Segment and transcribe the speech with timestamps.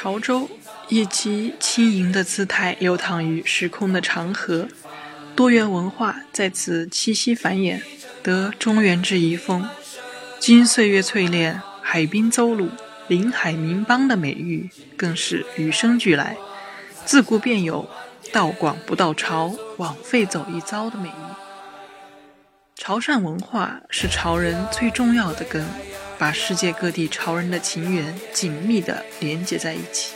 [0.00, 0.48] 潮州
[0.86, 4.68] 以其轻盈的姿态流淌于时空的长河，
[5.34, 7.80] 多元文化在此栖息繁衍，
[8.22, 9.68] 得中原之遗风。
[10.38, 12.68] 经岁月淬炼，海滨邹鲁、
[13.08, 16.36] 临海名邦的美誉更是与生俱来。
[17.04, 17.90] 自古便有
[18.32, 21.12] “道广不到潮，枉费走一遭”的美誉。
[22.76, 25.66] 潮汕文化是潮人最重要的根。
[26.18, 30.12] 把世界各地潮人的情缘紧密地连接在一起。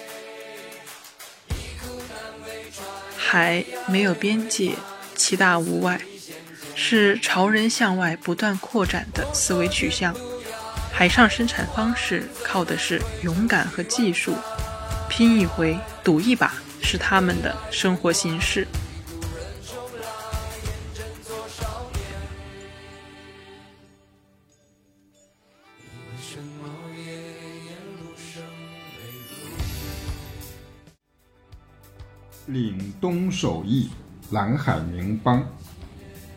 [3.16, 4.72] 海没有边界，
[5.14, 6.00] 其大无外，
[6.74, 10.14] 是潮人向外不断扩展的思维取向。
[10.92, 14.34] 海上生产方式靠的是勇敢和技术，
[15.08, 18.66] 拼一回，赌一把，是他们的生活形式。
[32.52, 33.88] 岭东首义，
[34.28, 35.42] 南海名邦，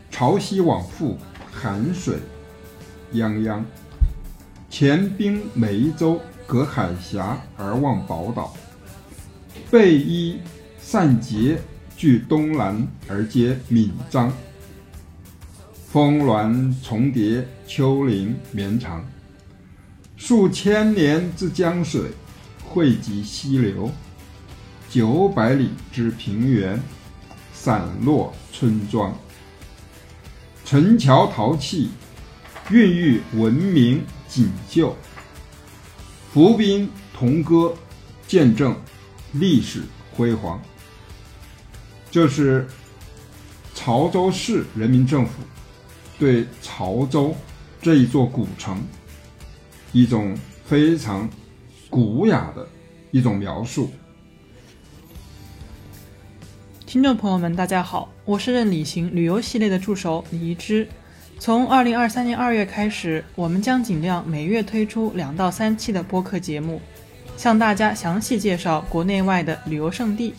[0.09, 1.17] 潮汐往复，
[1.51, 2.19] 寒水
[3.13, 3.61] 泱泱。
[4.69, 8.55] 前兵梅州，隔海峡而望宝岛。
[9.69, 10.39] 背依
[10.79, 11.59] 散结，
[11.97, 14.31] 据东南而接闽漳。
[15.89, 19.05] 峰峦重叠，丘陵绵长。
[20.15, 22.11] 数千年之江水，
[22.65, 23.91] 汇集溪流。
[24.95, 26.81] 九百里之平原，
[27.51, 29.13] 散落村庄，
[30.63, 31.89] 陈桥陶器，
[32.71, 34.95] 孕育文明锦绣；
[36.31, 37.75] 浮冰铜戈，
[38.25, 38.73] 见证
[39.33, 40.61] 历史辉煌。
[42.09, 42.65] 这是
[43.73, 45.43] 潮州市人民政府
[46.17, 47.35] 对潮州
[47.81, 48.81] 这一座古城
[49.91, 51.29] 一种非常
[51.89, 52.65] 古雅的
[53.11, 53.91] 一种描述。
[56.95, 60.87] 听众朋友们，大家好，我是任旅行旅游系列的助手李一之。
[61.37, 66.79] 从二零二三年二月开始，我们将尽量每月推出两到三期的播客节目，
[67.35, 70.33] 向大家详细介绍国内外的旅游胜地。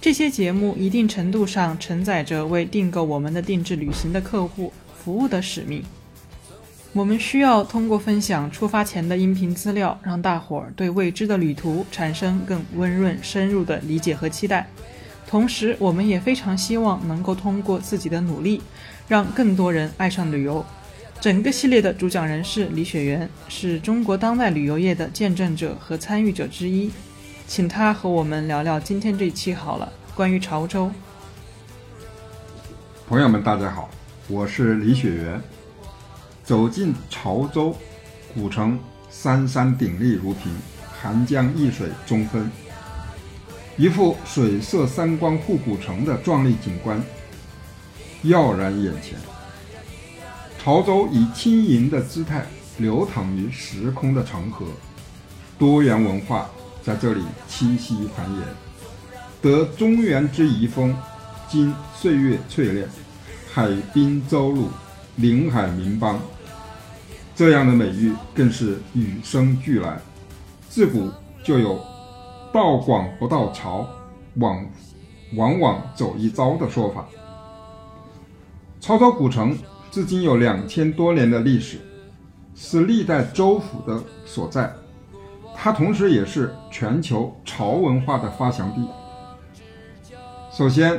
[0.00, 5.84] 这些节目一定程度上承载着为订购我们的定制旅行的客户服务的使命。
[6.92, 14.66] 我们需要通过分享出发前的音频资料，让大伙儿对未知的旅途产生更温润、深入的理解和期待。
[15.34, 18.62] 同时，我们也非常希望能够通过自己的努力，
[19.08, 20.64] 让更多人爱上旅游。
[21.20, 26.88] 整个系列的主讲人是李雪原，是中国当代旅游业的见证者和参与者之一，
[27.48, 30.88] 请他和我们聊聊今天这一期好了，关于潮州。
[33.08, 33.90] 朋友们，大家好，
[34.28, 35.40] 我是李雪原。
[36.44, 37.76] 走进潮州
[38.32, 38.78] 古城，
[39.10, 40.56] 山山鼎立如屏，
[40.96, 42.48] 寒江一水中分。
[43.76, 47.02] 一幅水色三光护古城的壮丽景观
[48.22, 49.18] 耀然眼前。
[50.62, 52.46] 潮州以轻盈的姿态
[52.78, 54.66] 流淌于时空的长河，
[55.58, 56.48] 多元文化
[56.84, 57.20] 在这里
[57.50, 58.42] 栖息繁衍，
[59.42, 60.96] 得中原之遗风，
[61.48, 62.88] 经岁月淬炼，
[63.52, 64.68] 海滨邹鲁，
[65.16, 66.20] 临海名邦，
[67.34, 70.00] 这样的美誉更是与生俱来，
[70.70, 71.10] 自古
[71.42, 71.93] 就有。
[72.54, 73.84] 道广不到潮，
[74.36, 74.64] 往
[75.34, 77.04] 往往走一遭的说法。
[78.80, 79.58] 潮州古城
[79.90, 81.78] 至今有两千多年的历史，
[82.54, 84.72] 是历代州府的所在。
[85.52, 88.88] 它同时也是全球潮文化的发祥地。
[90.52, 90.96] 首先，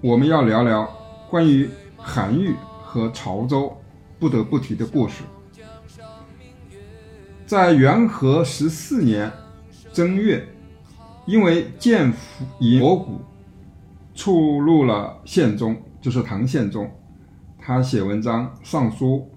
[0.00, 0.92] 我们要聊聊
[1.30, 3.72] 关于韩愈和潮州
[4.18, 5.22] 不得不提的故事。
[7.46, 9.30] 在元和十四年
[9.92, 10.44] 正月。
[11.28, 13.20] 因为建佛骨
[14.14, 16.90] 触怒了宪宗，就是唐宪宗，
[17.58, 19.30] 他写文章上书，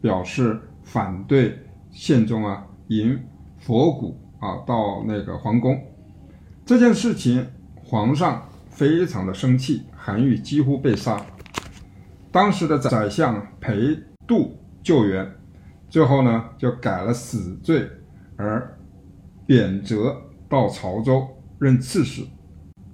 [0.00, 1.56] 表示反对
[1.92, 3.16] 宪宗啊迎
[3.58, 5.80] 佛骨啊到那个皇宫。
[6.64, 7.46] 这件事情，
[7.76, 11.24] 皇上非常的生气，韩愈几乎被杀。
[12.32, 13.96] 当时的宰相裴
[14.26, 15.32] 度救援，
[15.88, 17.88] 最后呢就改了死罪，
[18.34, 18.76] 而
[19.46, 20.12] 贬谪
[20.48, 21.24] 到潮州。
[21.58, 22.22] 任刺史，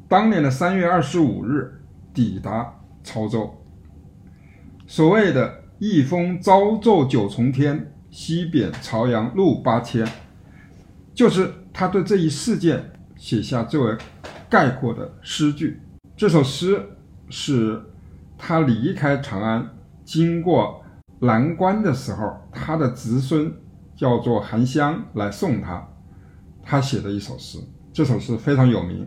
[0.09, 1.83] 当年的三月二十五日
[2.15, 3.53] 抵达潮州。
[4.87, 10.07] 所谓的“一封朝奏九重天，西贬朝阳路八千”，
[11.13, 13.97] 就是他对这一事件写下最为
[14.49, 15.81] 概括的诗句。
[16.17, 16.81] 这首诗
[17.29, 17.83] 是
[18.39, 19.71] 他离开长安，
[20.05, 20.85] 经过
[21.21, 23.53] 南关的时候，他的侄孙
[23.97, 25.89] 叫做韩湘来送他，
[26.63, 27.59] 他写的一首诗。
[27.93, 29.07] 这首诗非常有名，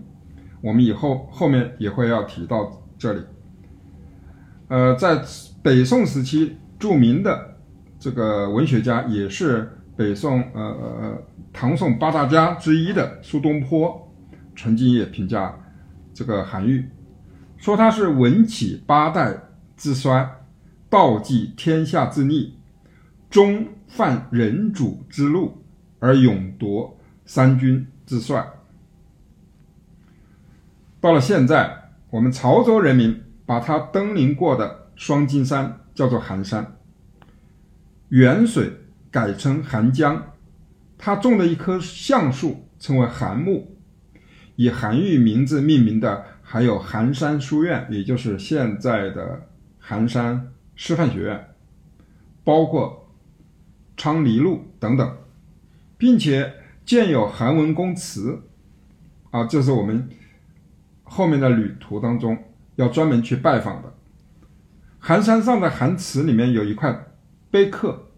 [0.62, 3.22] 我们以后后面也会要提到这里。
[4.68, 5.20] 呃，在
[5.64, 7.56] 北宋时期，著名的
[7.98, 14.12] 这个文学家，也是北宋呃呃唐宋八大家之一的苏东坡，
[14.56, 15.58] 曾经也评价
[16.14, 16.88] 这个韩愈，
[17.58, 19.36] 说他是文起八代
[19.76, 20.30] 之衰，
[20.92, 22.54] 道济天下之逆，
[23.32, 25.64] 终犯人主之路，
[26.00, 26.96] 而勇夺
[27.26, 28.46] 三军之帅。
[31.06, 33.22] 到了现在，我们潮州人民。
[33.46, 36.78] 把他登临过的双金山叫做寒山，
[38.10, 38.74] 沅水
[39.12, 40.34] 改称寒江，
[40.98, 43.78] 他种的一棵橡树称为寒木，
[44.56, 49.44] 以韩愈名字命名的还有寒山书院，也就是现在的
[49.78, 51.50] 寒山师范学院，
[52.44, 53.12] 包括
[53.96, 55.18] 昌黎路等等，
[56.00, 56.52] 并且
[56.84, 58.42] 建有韩文公祠，
[59.30, 60.10] 啊，这是我们
[61.16, 62.38] 后面的旅途当中。
[62.78, 63.94] 要专门去拜访的，
[65.00, 66.94] 寒山上的寒祠里面有一块
[67.50, 68.10] 碑刻，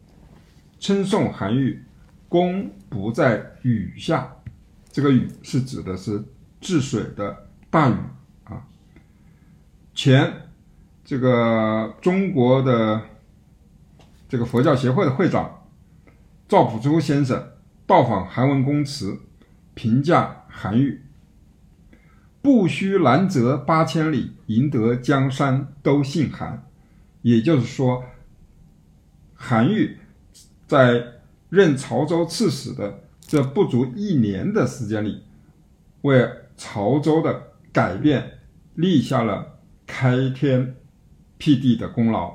[0.79, 1.83] 称颂韩愈
[2.27, 4.35] 功不在禹下，
[4.91, 6.23] 这个禹是指的是
[6.59, 7.94] 治水的大禹
[8.45, 8.65] 啊。
[9.94, 10.33] 前
[11.05, 12.99] 这个中国的
[14.27, 15.67] 这个佛教协会的会长
[16.47, 17.47] 赵朴初先生
[17.85, 19.15] 到访韩文公祠，
[19.75, 20.99] 评价韩愈。
[22.47, 26.63] 不须南泽八千里，赢得江山都姓韩。
[27.21, 28.05] 也就是说，
[29.35, 29.97] 韩愈
[30.65, 31.03] 在
[31.49, 35.23] 任潮州刺史的这不足一年的时间里，
[36.03, 38.39] 为潮州的改变
[38.75, 40.73] 立下了开天
[41.38, 42.33] 辟地的功劳。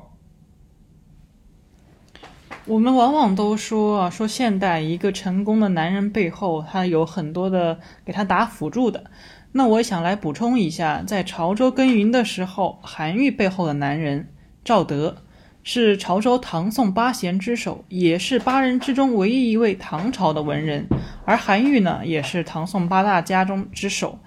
[2.67, 9.11] 我们往往都说啊，说现代一个成功的男人背后，他有很多的给他打辅助的。
[9.55, 14.29] 那我想来补充一下，在潮州耕耘的时候，韩愈背后的男人
[14.65, 15.19] 赵德
[15.63, 20.89] 是潮州唐宋八贤之首，也是八人之中唯一一位唐朝的文人。
[21.27, 24.19] 而韩愈呢，也是唐宋八大家中之首。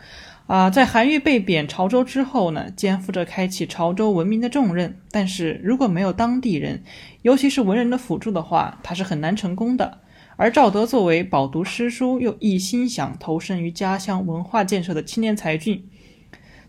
[0.45, 4.95] 啊，在韩愈被贬潮州之后呢，肩负着开启潮州文明的重任。
[5.09, 6.83] 但是如果没有当地人，
[7.23, 10.01] 尤其是文人的辅助的话，他是很难成功的。
[10.37, 15.87] 而赵德作为饱读诗书又一心想投身于家乡文化建设的青年才俊，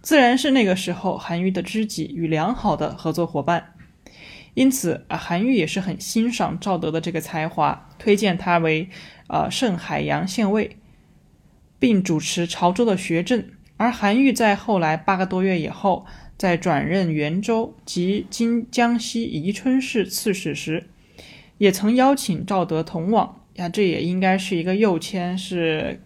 [0.01, 3.73] 自然是那个时候韩愈的知己与良好的合作伙伴。
[4.55, 8.89] 因此啊，韩愈也是很欣赏赵德的这个才华，推荐他为
[9.29, 10.79] 呃盛海阳县尉，
[11.79, 13.45] 并主持潮州的学政。
[13.77, 16.07] 而韩愈在后来八个多月以后，
[16.39, 20.89] 在转任元州及今江西宜春市刺史时，
[21.59, 23.43] 也曾邀请赵德同往。
[23.57, 26.01] 呀，这也应该是一个右迁，是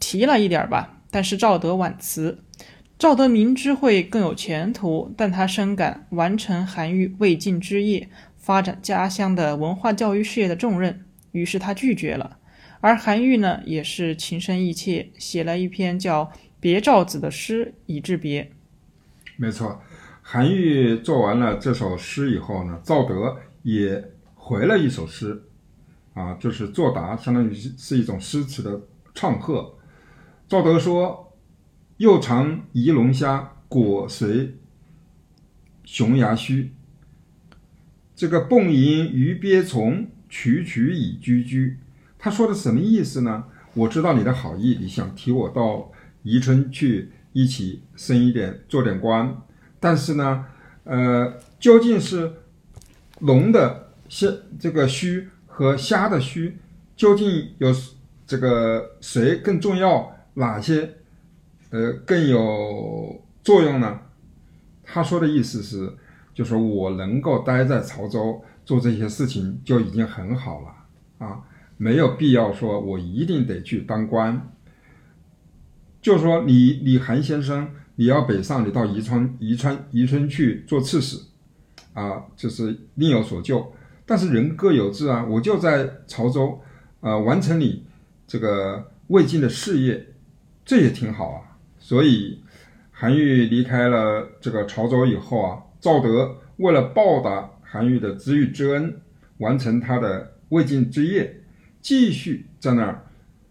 [0.00, 1.00] 提了一点吧。
[1.10, 2.38] 但是赵德婉辞，
[2.98, 12.38] 赵德明知会更有前途，但他深感完成韩愈未尽之业，发展家乡的文化教育事业的重任，于是他拒绝了。
[12.80, 16.24] 而韩愈呢，也是情深意切，写了一篇叫
[16.58, 18.50] 《别赵子》的诗以致别。
[19.36, 19.82] 没错，
[20.22, 24.02] 韩愈做完了这首诗以后呢，赵德也
[24.34, 25.42] 回了一首诗。
[26.14, 28.80] 啊，就是作答，相当于是是一种诗词的
[29.14, 29.74] 唱和。
[30.46, 31.32] 赵德说
[31.96, 34.58] ：“又尝仪龙虾，果随
[35.84, 36.72] 熊牙须。
[38.14, 41.78] 这个蹦吟鱼鳖虫，曲曲蚁居居。”
[42.18, 43.44] 他说的什么意思呢？
[43.72, 45.90] 我知道你的好意，你想提我到
[46.22, 49.34] 宜春去一起升一点，做点官。
[49.80, 50.44] 但是呢，
[50.84, 52.30] 呃，究竟是
[53.20, 54.28] 龙的须
[54.60, 55.26] 这个须？
[55.62, 56.58] 和虾的须
[56.96, 57.72] 究竟有
[58.26, 60.12] 这个谁更重要？
[60.34, 60.90] 哪些
[61.70, 64.00] 呃更有作用呢？
[64.82, 65.88] 他说的意思是，
[66.34, 71.40] 就说我能够待在潮州做这些事情就已经很好了啊，
[71.76, 74.50] 没有必要说我一定得去当官。
[76.00, 81.16] 就说你你韩先生，你要北上，你到宜川宜川宜春去做刺史
[81.94, 83.71] 啊，就是另有所救。
[84.12, 86.60] 但是人各有志啊，我就在潮州，
[87.00, 87.86] 呃，完成你
[88.26, 90.06] 这个未尽的事业，
[90.66, 91.56] 这也挺好啊。
[91.78, 92.42] 所以
[92.90, 99.00] 韩愈离开了这个潮州以后啊，赵德为了报答韩愈的知遇之恩，
[99.38, 101.40] 完成他的未尽之业，
[101.80, 103.06] 继续在那儿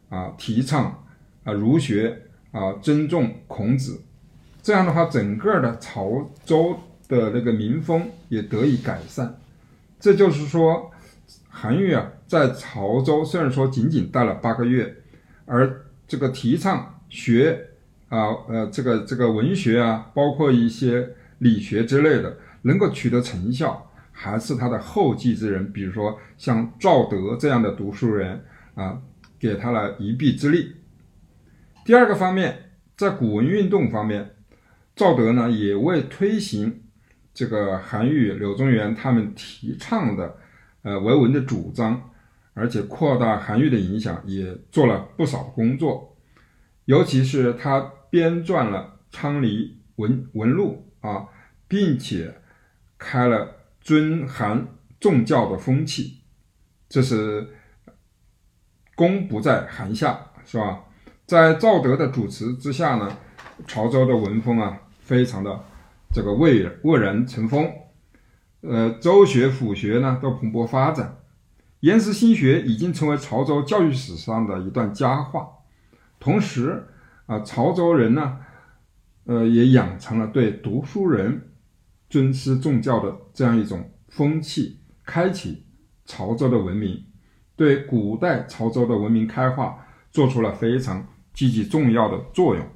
[0.09, 1.03] 啊提倡
[1.43, 2.15] 啊儒学
[2.51, 3.99] 啊尊重孔子，
[4.61, 6.77] 这样的话，整个的潮州
[7.07, 9.40] 的那个民风也得以改善。
[10.01, 10.91] 这就是说，
[11.47, 14.95] 韩愈啊，在潮州虽然说仅仅待了八个月，
[15.45, 17.67] 而这个提倡学
[18.09, 28.43] 啊呃这个这个文学啊，包括一些理学之类的，能够取得成效，还是他的后继之人，比如说像赵德这样的读书人
[28.73, 28.99] 啊，
[29.39, 30.77] 给他了一臂之力。
[31.85, 34.31] 第二个方面，在古文运动方面，
[34.95, 36.80] 赵德呢也为推行
[37.33, 40.37] 这个韩愈、柳宗元他们提倡的
[40.81, 42.11] 呃文文的主张，
[42.53, 46.17] 而且扩大韩愈的影响，也做了不少工作。
[46.85, 51.27] 尤其是他编撰了《昌黎文文录》啊，
[51.67, 52.33] 并且
[52.97, 54.67] 开了尊韩
[54.99, 56.21] 重教的风气，
[56.89, 57.47] 这是
[58.95, 60.83] 功不在韩下，是吧？
[61.25, 63.17] 在赵德的主持之下呢，
[63.65, 65.63] 潮州的文风啊，非常的
[66.13, 67.71] 这个蔚蔚然成风，
[68.61, 71.17] 呃，州学府学呢都蓬勃发展，
[71.79, 75.47] 颜氏心学已经成为潮州教育史上的一段佳话。
[76.19, 76.87] 同时
[77.25, 78.39] 啊，潮州人呢，
[79.25, 81.49] 呃，也养成了对读书人
[82.09, 85.65] 尊师重教的这样一种风气，开启
[86.05, 87.05] 潮州的文明，
[87.55, 91.07] 对古代潮州的文明开化做出了非常。
[91.33, 92.67] 积极重要的作用，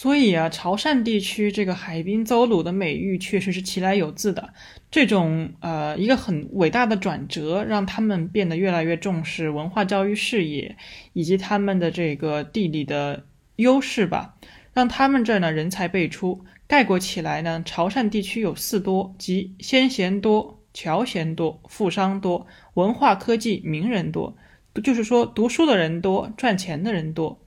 [0.00, 4.54] 所以啊，潮汕地区这个海滨邹鲁的美誉确实是其来有自的。
[4.92, 10.76] 这种呃一个很伟大的转折，让他们变得越来越重视文化教育事业，
[11.14, 13.26] 以及他们的这个地理的
[13.56, 14.36] 优势吧，
[14.72, 16.44] 让他们这儿呢人才辈出。
[16.68, 24.36] 概括起来呢，潮汕地区有四多，即先贤多、侨贤多、富商多、文化科技名人多。
[24.84, 27.40] 就是说，读书的人多，赚钱的人多，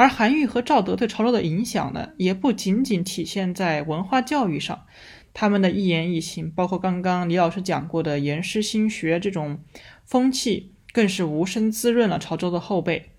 [0.00, 4.86] 而韩愈和赵德对潮州的影响呢，也不仅仅体现在文化教育上，
[5.34, 9.58] 他们的一言一行，包括刚刚李老师讲过的严师心学这种
[10.06, 13.10] 风气，更是无声滋润了潮州的后辈。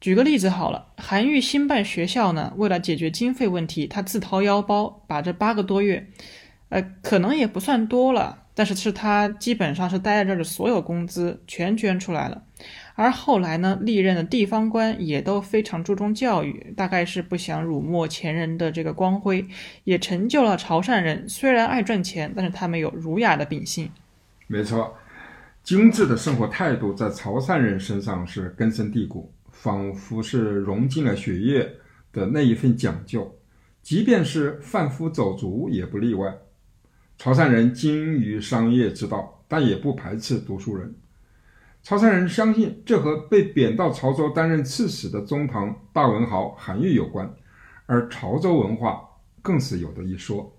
[0.00, 6.08] 举个例子好了，韩愈新办学校呢，为了解决经费问题，他自掏腰包，把这八个多月，
[6.68, 8.44] 呃，可能也不算多了。
[8.54, 12.42] 但是是他基本上是待在这儿的所有工资全捐出来了，
[13.00, 19.46] 而后来呢，历任的地方官也都非常注重教育，大概是不想辱没前人的这个光辉，
[19.84, 23.88] 也成就了潮汕人虽然爱赚钱，但是他们有儒雅的秉性。
[24.48, 24.96] 没错，
[25.62, 31.70] 精致的生活态度在潮汕人身上是根深蒂固，仿佛是融进了血液
[32.12, 33.32] 的那一份讲究，
[33.80, 36.36] 即便是贩夫走卒也不例外。
[37.16, 40.92] 潮汕人精于商业之道，但也不排斥读书人。
[41.82, 47.32] 潮汕人相信这和被贬到潮州担任刺史的中唐大文豪韩愈有关，
[47.86, 49.00] 而潮州文化
[49.40, 50.54] 更是有的一说。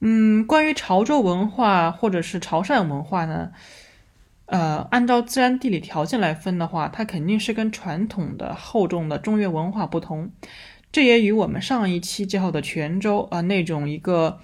[0.00, 3.52] 嗯，关于潮州文化或者是潮汕文化呢？
[4.46, 10.32] 呃，按照自然地理条件来分的话，它肯定是跟传统的厚重的中原文化不同。
[10.90, 14.40] 这也与我们上一期介绍的泉州啊那种一个。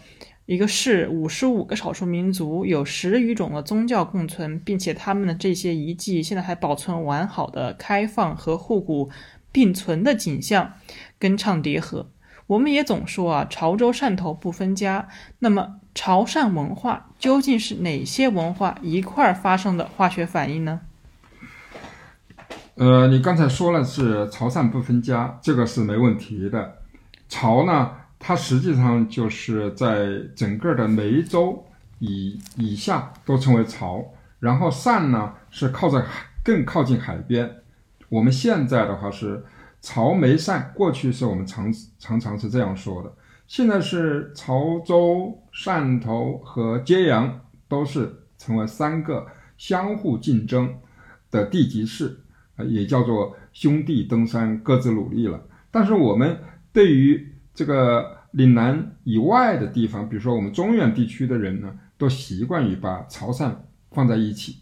[0.48, 9.10] 一个市五十五个少数民族，有十余种的宗教共存，并且他们的这些遗迹现在还保存完好的开放和互古
[9.52, 10.72] 并存的景象，
[11.18, 12.08] 跟唱叠合。
[12.46, 15.08] 我们也总说啊，潮州汕头不分家。
[15.40, 20.80] 那么潮汕文化究竟是哪些文化一块儿发生的化学反应呢？
[22.76, 26.78] 呃，你刚才说了是潮汕不分家，这个是没问题的。
[27.28, 27.90] 潮呢？
[28.18, 31.64] 它实际上就是在整个的梅州
[31.98, 34.04] 以以下都称为潮，
[34.40, 36.04] 然后汕呢是靠在
[36.44, 37.50] 更靠近海边。
[38.08, 39.44] 我们现在的话是
[39.80, 43.12] 潮梅汕，过去是我们常常常是这样说的，
[43.46, 50.74] 现在是潮州、汕头和揭阳都是成为三个相互竞争
[51.30, 52.18] 的地级市，
[52.66, 55.40] 也叫做兄弟登山各自努力了。
[55.70, 56.38] 但是我们
[56.72, 57.27] 对于
[57.58, 63.50] 这个岭南以外的地方，比如说我们中原地区的人呢，都习惯于把潮汕
[63.90, 64.58] 放在一起。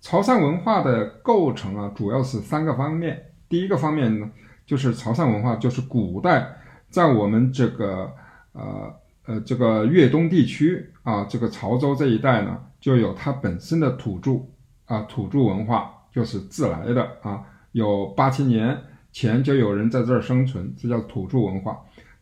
[0.00, 3.20] 潮汕文化的构成啊，主要是三个方面。
[3.48, 4.30] 第一个方面呢，
[4.64, 6.56] 就是潮汕文化就是古代
[6.88, 8.08] 在我们这个
[8.52, 8.94] 呃
[9.26, 14.40] 呃这个粤东地区啊，这个潮州这一带呢，就有它本身的土著
[14.84, 18.78] 啊土著文化，就是自来的啊，有八千年
[19.10, 21.76] 前就有人在这儿生存，这叫土著文化。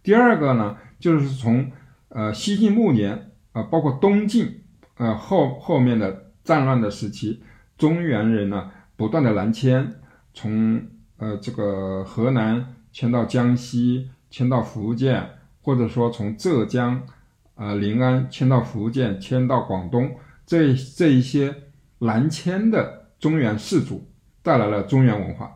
[0.09, 1.71] 第二个呢，就是从
[2.09, 4.63] 呃西晋末年啊，包括东晋
[4.97, 7.43] 呃后后面的战乱的时期，
[7.77, 9.97] 中原人呢不断的南迁，
[10.33, 10.81] 从
[11.19, 15.29] 呃这个河南迁到江西，迁到福建，
[15.61, 17.03] 或者说从浙江
[17.55, 21.55] 啊临安迁到福建，迁到广东，这这一些
[21.99, 24.09] 南迁的中原士族
[24.43, 25.55] 带来了中原文化。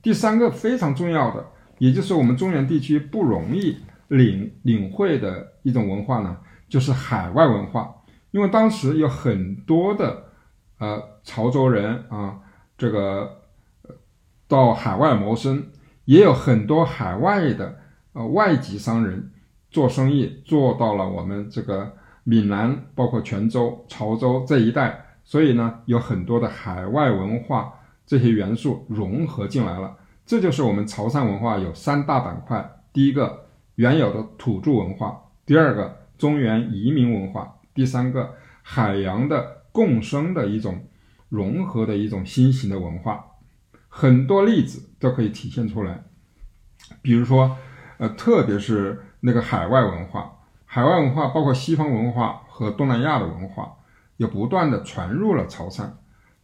[0.00, 1.44] 第三个非常重要的，
[1.84, 3.76] 也就是我们中原地区不容易
[4.08, 6.34] 领领会的一种文化呢，
[6.66, 7.94] 就是海外文化。
[8.30, 10.24] 因为当时有很多的
[10.78, 12.38] 呃潮州人啊，
[12.78, 13.42] 这个
[14.48, 15.62] 到海外谋生，
[16.06, 17.76] 也有很多海外的
[18.14, 19.30] 呃外籍商人
[19.70, 21.92] 做生意做到了我们这个
[22.24, 25.04] 闽南，包括泉州、潮州这一带。
[25.22, 27.74] 所以呢，有很多的海外文化
[28.06, 29.94] 这些元素融合进来了，
[30.26, 40.86] 这就是我们潮汕文化有三大板块：第一个原有的土著文化，第二个中原移民文化，第三个海洋的共生的一种
[41.28, 43.24] 融合的一种新型的文化。
[43.88, 46.04] 很多例子都可以体现出来，
[47.02, 47.56] 比如说，
[47.98, 53.76] 呃，特别是那个海外文化，海外文化包括西方文化和东南亚的文化。
[54.16, 55.90] 也不断的传入了潮汕，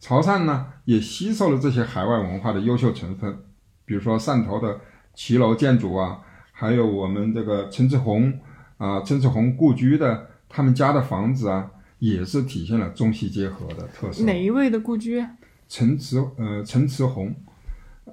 [0.00, 3.44] 潮汕呢也吸收了这些海外文化的优秀成分，
[3.90, 4.78] 比如说汕头的
[5.14, 6.20] 骑楼建筑啊，
[6.52, 8.32] 还有我们这个陈志宏
[8.78, 11.68] 啊，陈志宏故居的他们家的房子啊，
[11.98, 14.22] 也是体现了中西结合的特色。
[14.24, 15.20] 哪一位的故居？
[15.68, 17.34] 陈慈呃陈慈宏，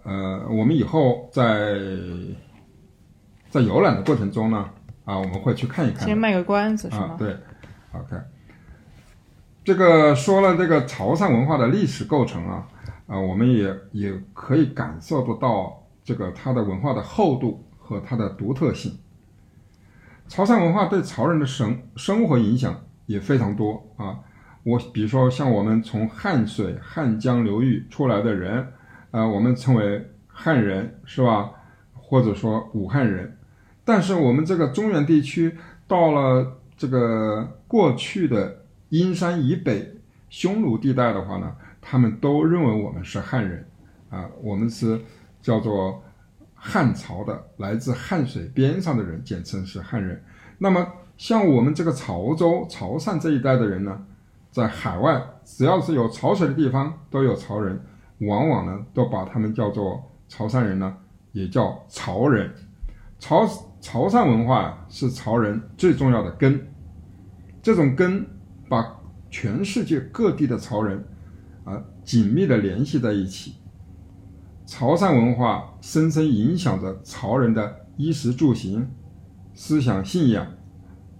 [0.03, 1.79] 呃，我们以后在
[3.51, 4.67] 在游览的过程中呢，
[5.05, 6.07] 啊，我们会去看一看。
[6.07, 7.17] 先卖个关子是吗？
[7.19, 7.37] 对
[7.93, 8.15] ，OK。
[9.63, 12.67] 这个说了这个潮汕文化的历史构成啊，
[13.07, 18.95] 啊，我们也也可以感受得到这个它的文化的厚度和它的独特性。
[20.27, 24.19] 潮汕文化对潮人的生生活影响也非常多啊。
[24.63, 28.67] 我比如说像我们从汉水、汉江流域出来的人，
[29.11, 31.49] 啊，我们称为汉人是吧？
[31.93, 33.37] 或者说武汉人。
[33.83, 38.63] 但是我们这个中原地区到了这个过去的。
[38.89, 39.99] 阴山以北
[40.29, 41.53] 匈奴地带的话呢，
[41.89, 43.65] 他们都认为我们是汉人，
[44.09, 44.99] 啊，我们是
[45.41, 46.03] 叫做
[46.53, 50.21] 汉朝的，来自汉水边上的人，简称是汉人。
[50.57, 50.85] 那么
[51.15, 54.05] 像我们这个潮州、潮汕这一带的人呢，
[54.51, 57.81] 在海外只要是有潮水的地方都有潮人，
[58.19, 60.97] 往往呢都把他们叫做潮汕人呢，
[61.31, 62.53] 也叫潮人。
[63.17, 63.47] 潮
[63.79, 66.67] 潮汕文化是潮人最重要的根，
[67.61, 68.27] 这种根。
[68.69, 71.01] 把全世界各地的潮人
[72.07, 73.55] 紧密的联系在一起，
[74.65, 78.87] 潮汕文化深深影响着潮人的衣食住行、
[79.53, 80.47] 思想信仰，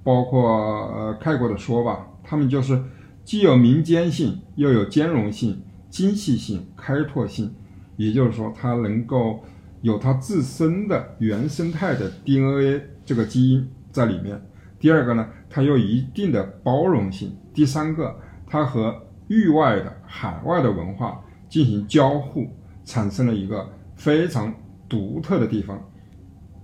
[0.02, 2.82] 包括呃概括的说吧，他们就是
[3.26, 7.54] 既有民间性，又有兼容性、精细性、开拓性，
[7.98, 9.44] 也就是说，它能够
[9.82, 14.42] 有它自身的原生态的 DNA 这个基因在里面。
[14.80, 15.28] 第二个呢？
[15.50, 17.36] 它有一定的包容性。
[17.54, 22.48] 第三个，它和域外的海外的文化进行交互，
[22.86, 24.54] 产生了一个非常
[24.88, 25.82] 独特的地方。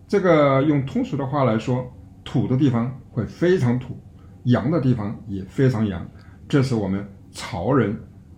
[0.07, 1.85] 这个用通俗的话来说，
[2.23, 3.97] 土的地方会非常土，
[4.43, 6.05] 洋的地方也非常洋。
[6.47, 7.97] 这是我们潮人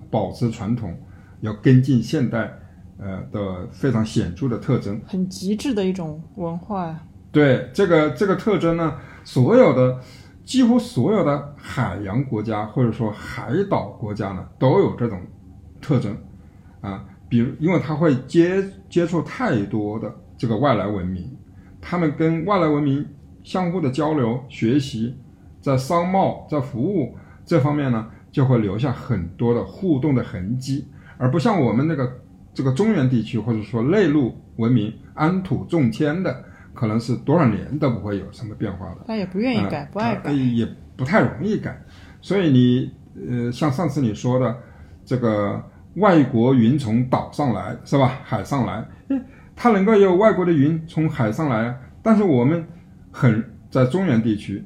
[0.10, 0.98] 保持传统，
[1.42, 2.52] 要跟进现代，
[2.98, 5.00] 呃的非常显著的特征。
[5.06, 6.98] 很极致的一种文化。
[7.32, 10.00] 对这个这个特征呢，所有的。
[10.46, 15.20] 几乎所有的海洋国家或者说海岛国家呢，都有这种
[15.82, 16.16] 特征
[16.82, 17.04] 啊。
[17.28, 21.36] 比如，因为它会接接触太多的这个外来文明，
[21.82, 23.04] 他们跟外来文明
[23.44, 25.16] 相互的交流、学习，
[25.60, 30.86] 在商贸、在服务这方面呢，就会留下很多的互动的痕迹，
[31.18, 32.20] 而不像我们那个
[32.54, 36.46] 这个中原地区或者说内陆文明安土重迁的。
[36.76, 41.82] 可能是多少年都不会有什么变化的，他也不愿意改，不爱改，也不太容易改。
[42.22, 42.92] 所以你
[43.28, 44.56] 呃，像上次你说的
[45.06, 45.64] 这个
[45.96, 48.20] 外国云从岛上来是吧？
[48.24, 49.22] 海上来，哎，
[49.56, 52.64] 它能够有外国的云从海上来，但是我们
[53.12, 54.64] 很在中原地区，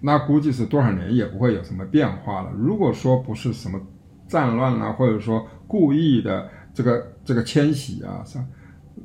[0.00, 2.50] 那估计是多少年也不会有什么变化了。
[2.56, 3.80] 如果说不是什么
[4.28, 8.38] 战乱啊，或者说故意的这个这个迁徙啊，是，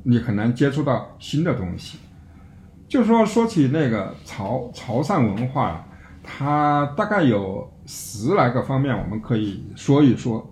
[0.02, 1.98] 你很难接触到新的东西。
[2.88, 5.86] 就说说起那个潮潮汕文化，
[6.22, 10.50] 它大概有十来个方面，我们可以说一说。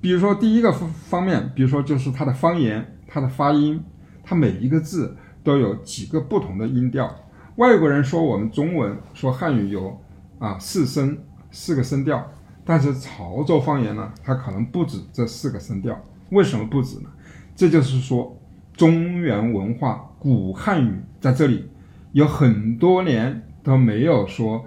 [0.00, 3.84] 比如说第一个方面，比如说就是它的方言，它的发音，
[4.24, 7.14] 它每一个字都有几个不同的音调。
[7.56, 10.00] 外国人说我们中文说汉语有
[10.38, 11.18] 啊四声
[11.50, 12.26] 四个声调，
[12.64, 15.94] 但是潮州方言呢，它可能不止这四个声调。
[16.30, 17.10] 为什么不止呢？
[17.54, 18.34] 这就是说。
[18.78, 21.68] 中原文化古汉语在这里
[22.12, 24.64] 有很多年都没有说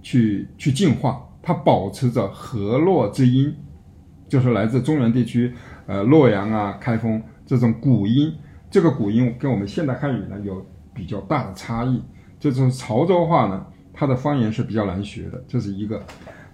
[0.00, 3.52] 去去进化，它保持着河洛之音，
[4.28, 5.52] 就是来自中原地区，
[5.88, 8.32] 呃，洛阳啊、开封这种古音，
[8.70, 12.00] 这个古音跟我们现代汉语呢有比较大的差异。
[12.38, 16.00] 这种潮州话呢，它的方言是比较难学的，这是一个。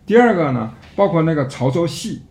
[0.07, 2.23] 第二个呢，包括那个潮州戏，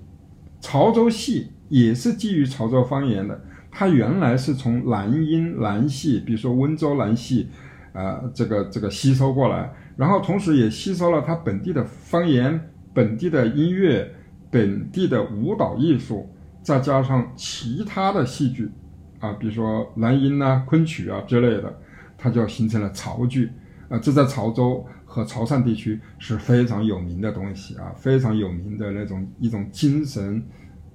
[0.60, 3.40] 潮州戏也是基于潮州方言的。
[3.78, 7.50] 它原来是从南音南戏，比如说温州南戏，
[7.92, 12.58] 呃，这个这个吸收过来，然后同时也吸收了它本地的方言、
[12.94, 14.10] 本地的音乐、
[14.50, 18.72] 本地的舞蹈艺术，再加上其他的戏剧，
[19.20, 21.78] 啊，比如说南音呐、昆曲啊之类的，
[22.18, 23.52] 它就形成了潮剧。
[23.90, 30.42] 啊，这在潮州和潮汕地区是非常有名的东西啊，非常有名的那种一种精神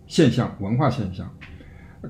[0.07, 1.31] 现象、文化现象。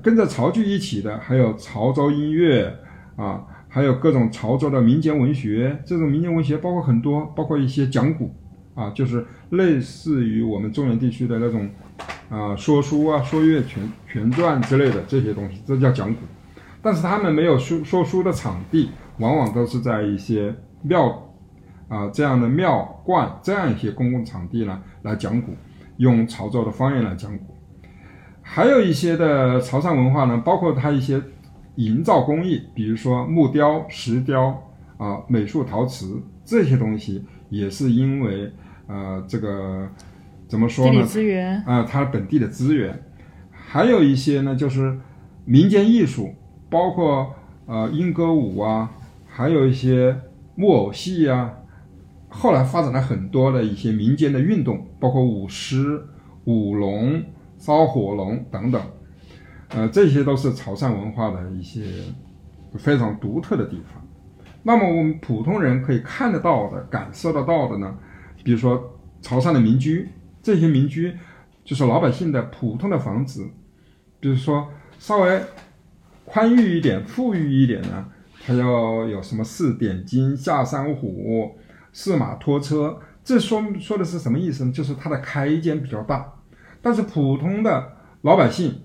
[0.01, 2.73] 跟着潮剧一起的，还有潮州音乐
[3.17, 5.77] 啊，还有各种潮州的民间文学。
[5.85, 8.33] 这种民间文学包括很多，包括一些讲古
[8.73, 11.69] 啊，就是类似于我们中原地区的那种
[12.29, 16.21] 啊说书啊、说乐全全传之类的这些东西，这叫讲古。
[16.81, 21.31] 但是他们没有书说书的场地，往往都是在一些庙
[21.89, 25.53] 啊这样的庙观这样一些公共场地呢来讲古，
[25.97, 27.50] 用潮州的方言来讲古。
[28.53, 31.21] 还有一些的潮汕文化呢，包括它一些
[31.75, 34.61] 营造工艺，比如说木雕、石雕
[34.97, 38.51] 啊、美术陶瓷这些东西，也是因为
[38.87, 39.87] 呃这个
[40.49, 41.01] 怎么说呢？
[41.03, 43.01] 资源啊，它本地的资源。
[43.51, 44.99] 还有一些呢，就是
[45.45, 46.35] 民间艺术，
[46.69, 47.33] 包括
[47.67, 48.91] 呃莺歌舞啊，
[49.25, 50.13] 还有一些
[50.55, 51.53] 木偶戏啊。
[52.27, 56.01] 后来发展了很多的一些民间的运动，包括舞狮、
[56.43, 57.23] 舞龙。
[57.61, 58.81] 烧火龙等等，
[59.69, 61.85] 呃，这些都是潮汕文化的一些
[62.79, 64.03] 非常独特的地方。
[64.63, 67.95] 那么我们普通人可以看得到的、感受得到的呢？
[68.43, 70.09] 比如说潮汕的民居，
[70.41, 71.15] 这些民居
[71.63, 73.47] 就是老百姓的普通的房子，
[74.19, 75.39] 比如说稍微
[76.25, 78.07] 宽裕一点、富裕一点呢，
[78.43, 81.51] 它要有什么四点金、下山虎、
[81.93, 84.71] 四马拖车，这说说的是什么意思呢？
[84.71, 86.40] 就是它的开间比较大。
[86.81, 88.81] 但是普通的老百姓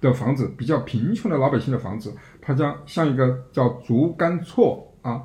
[0.00, 5.22] 的房子，比较贫穷的老百姓的房子，它将像一个叫竹竿错啊，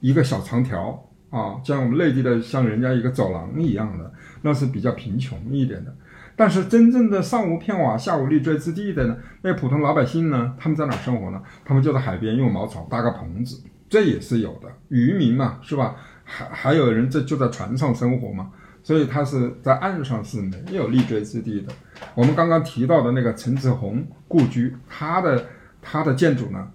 [0.00, 5.94] 一个小长条啊，像我们内地的像人家一个走廊一样的，那是比较贫穷一点的。
[6.38, 11.42] 但是真正的上无片瓦，下无立锥之地的呢，那普通老百姓呢，他们在哪生活呢？
[11.64, 14.68] 他们就在海边用茅草搭个棚子，这也是有的。
[14.88, 15.96] 渔民嘛，是吧？
[16.24, 18.50] 还还有人这就在船上生活嘛。
[18.86, 21.72] 所以它是在岸上是没有立锥之地的。
[22.14, 25.44] 我们刚刚提到的那个陈子鸿故居，它的
[25.82, 26.70] 它的建筑呢，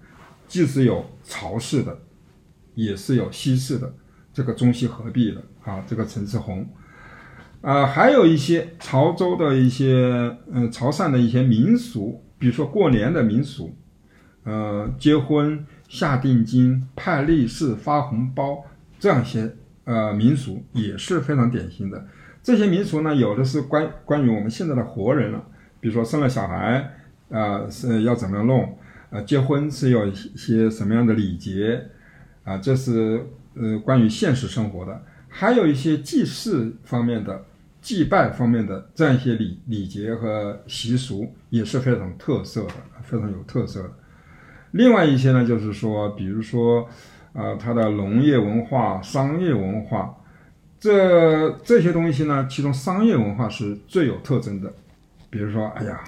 [0.46, 1.98] 既是有潮式的，
[2.74, 3.94] 也是有西式的，
[4.30, 5.82] 这个中西合璧的啊。
[5.86, 6.68] 这个陈子鸿，
[7.62, 13.74] 啊，还有一些潮州的一些嗯潮汕的一些民俗，比如说过年的民俗，
[14.44, 18.66] 呃，结婚下定金、派利是、发红包
[19.00, 19.56] 这样一些。
[19.84, 22.06] 呃，民俗也是非常典型的。
[22.42, 25.44] 这些民俗呢，有的是关关于我们现在的活人了，
[25.80, 26.92] 比如说生了小孩，
[27.30, 28.78] 啊是要怎么样弄，
[29.10, 31.80] 呃，结婚是有一些什么样的礼节，
[32.44, 35.02] 啊，这是呃关于现实生活的。
[35.28, 37.44] 还有一些祭祀方面的、
[37.80, 43.90] 祭拜方面的这样一些礼礼节和习俗，也是非常特色的，非常有特色的。
[44.72, 46.88] 另外一些呢，就是说，比如说。
[47.32, 50.14] 啊，它的农业文化、商业文化，
[50.78, 54.70] 这这些东西呢，其中商业文化是最有特征的。
[55.30, 55.98] 比如说，哎呀，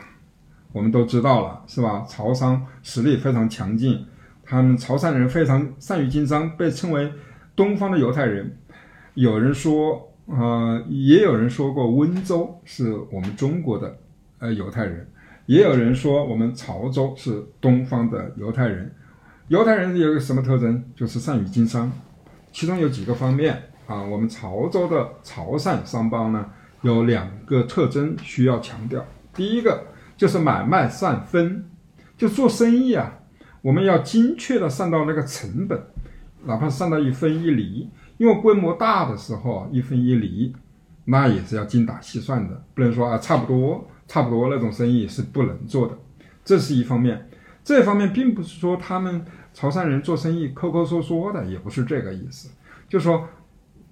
[0.71, 2.05] 我们都知道了，是吧？
[2.07, 4.05] 潮商实力非常强劲，
[4.45, 7.11] 他们潮汕人非常善于经商，被称为
[7.57, 8.59] 东方的犹太人。
[9.15, 13.97] 有人说，呃，也有人说过温州是我们中国的
[14.41, 15.09] 呃犹太人，
[15.47, 18.93] 也有人说我们潮州是东方的犹太人。
[19.49, 20.83] 犹太人有个什么特征？
[20.97, 21.93] 就是善于经商，
[22.51, 24.03] 其中有几个方面啊。
[24.03, 29.05] 我们潮州的潮汕商帮呢，有两个特征需要强调。
[29.35, 31.67] 第一个就是买卖善分，
[32.17, 33.21] 就做生意啊，
[33.61, 35.79] 我们要精确的算到那个成本，
[36.47, 40.57] 哪怕算到一分一厘，因为规模大的时候，一分一厘，
[41.05, 45.99] 那也是要精打细算的，不能说啊差不多差不多那种生意是不能做的，
[46.43, 47.29] 这是一方面。
[47.65, 49.25] 这方面并不是说他们
[49.55, 52.51] 潮汕人做生意抠抠缩缩的，也不是这个意思。
[52.89, 53.27] 就说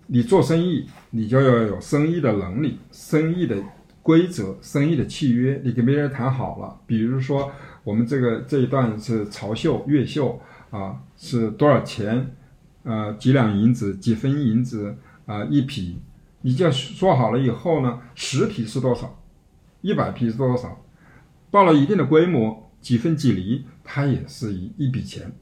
[0.08, 3.56] 你做生意，你就要有生意的能力、生意的
[4.02, 6.78] 规则、生意的契约，你跟别人谈好了。
[6.86, 7.50] 比如说，
[7.82, 10.38] 我们这个这一段是潮绣、越绣
[10.70, 12.36] 啊，是多少钱？
[12.82, 15.44] 呃，几两银子、几分银子啊？
[15.44, 15.98] 一匹，
[16.42, 19.18] 你就说好了以后呢，十匹是多少？
[19.80, 20.84] 一百匹是多少？
[21.50, 22.70] 到了一定的规模。
[22.82, 25.32] 几分几厘，它也是一一笔钱。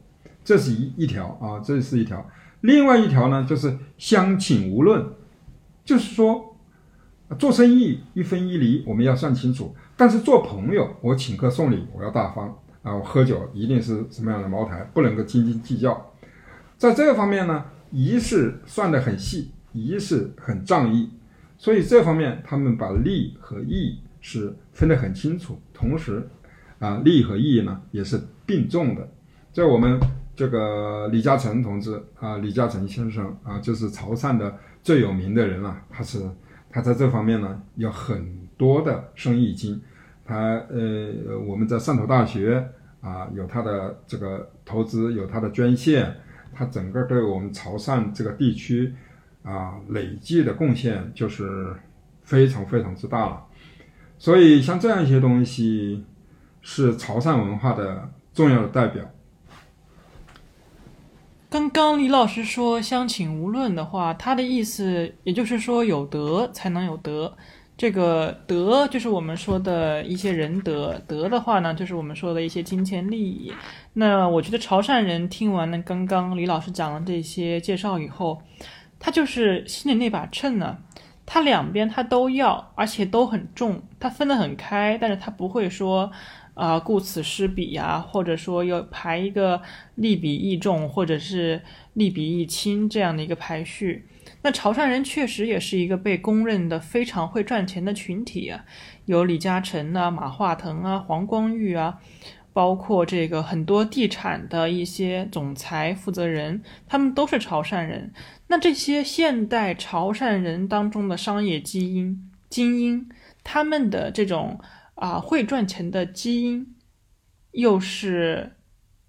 [0.44, 2.24] 这是一一条啊，这是一条。
[2.60, 5.04] 另外一条呢，就是相请无论，
[5.84, 6.56] 就是说
[7.38, 12.48] 做生意一分一厘我们要算清楚，但是做朋友，我请客送礼，我要大方
[12.82, 16.12] 啊，我喝酒一定是什么样的茅台，不能够斤斤计较。
[16.76, 21.10] 在这方面呢，仪式算得很细，仪式很仗义，
[21.56, 26.28] 所以这方面他们把利和义是分得很清楚，同时
[26.80, 29.08] 啊，利和义呢也是并重的，
[29.52, 30.00] 在我们。
[30.36, 35.78] 这个李嘉诚同志啊，李嘉诚先生啊，就是潮汕的最有名的人了。
[35.90, 36.18] 他是
[36.70, 39.78] 他在这方面呢有很多的生意经。
[40.24, 40.34] 他
[40.70, 42.66] 呃，我们在汕头大学
[43.02, 46.10] 啊有他的这个投资，有他的捐献，
[46.54, 48.94] 他整个对我们潮汕这个地区
[49.42, 51.74] 啊累计的贡献就是
[52.22, 53.44] 非常非常之大了。
[54.16, 56.02] 所以像这样一些东西
[56.62, 59.04] 是潮汕文化的重要的代表。
[61.48, 67.36] 刚刚李老师说“相请无论”的话，他的意思也就是说有德才能有德。
[67.76, 73.52] 这个德就是我们说的一些仁德，德的话呢，就是我们说的一些金钱利益。
[73.94, 78.42] 那我觉得潮汕人听完了刚刚李老师讲了这些介绍以后，
[79.00, 80.76] 他就是心里那把秤呢，
[81.26, 86.12] 他两边他都要，而且都很重，他分得很开，但是他不会说。
[86.60, 89.62] 啊，顾此失彼呀，或者说要排一个
[89.94, 91.62] 利比义重，或者是
[91.94, 94.06] 利比义轻这样的一个排序。
[94.42, 98.66] 那潮汕人确实也是一个被公认的非常会赚钱的群体啊，
[99.06, 101.98] 有李嘉诚啊、马化腾啊、黄光裕啊，
[102.52, 108.12] 包括这个很多地产的一些总裁负责人，他们都是潮汕人。
[108.48, 113.08] 那这些现代潮汕人当中的商业基因精英，
[113.42, 114.60] 他们的这种。
[115.00, 116.76] 啊，会赚钱的基因
[117.52, 118.56] 又是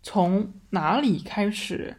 [0.01, 1.97] 从哪里开始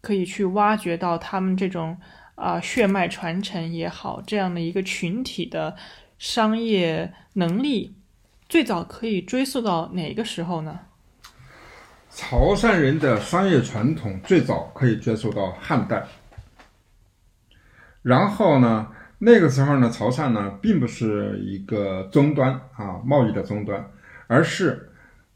[0.00, 1.98] 可以去挖掘到他们这种
[2.36, 5.76] 啊血脉传承也好，这样的一个群体的
[6.18, 7.96] 商业能力，
[8.48, 10.82] 最早可以追溯到哪个时候呢？
[12.08, 16.06] 潮汕人的商业传统最早可以追溯到汉代，
[18.02, 18.92] 然后呢？
[19.18, 23.82] 那个时候呢，潮汕呢并不是一个终端啊，贸易的终端，
[24.26, 24.90] 而是，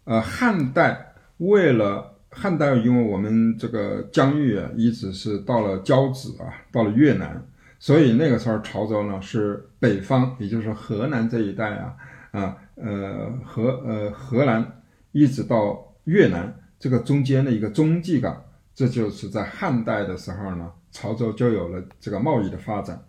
[0.04, 7.42] 呃，汉代为了汉代，因为我们这个疆域啊，一直是到了交趾啊，到了越南，
[7.78, 11.96] 所以那个时候潮州呢是北方，也就是河南这一带啊，
[12.32, 23.02] 啊，呃，河呃河南一直到越南这个中间的一个中继港，这就是在汉代的时候呢，潮州就有了这个贸易的发展。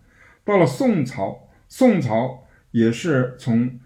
[0.44, 3.78] 到了宋朝，宋朝也是从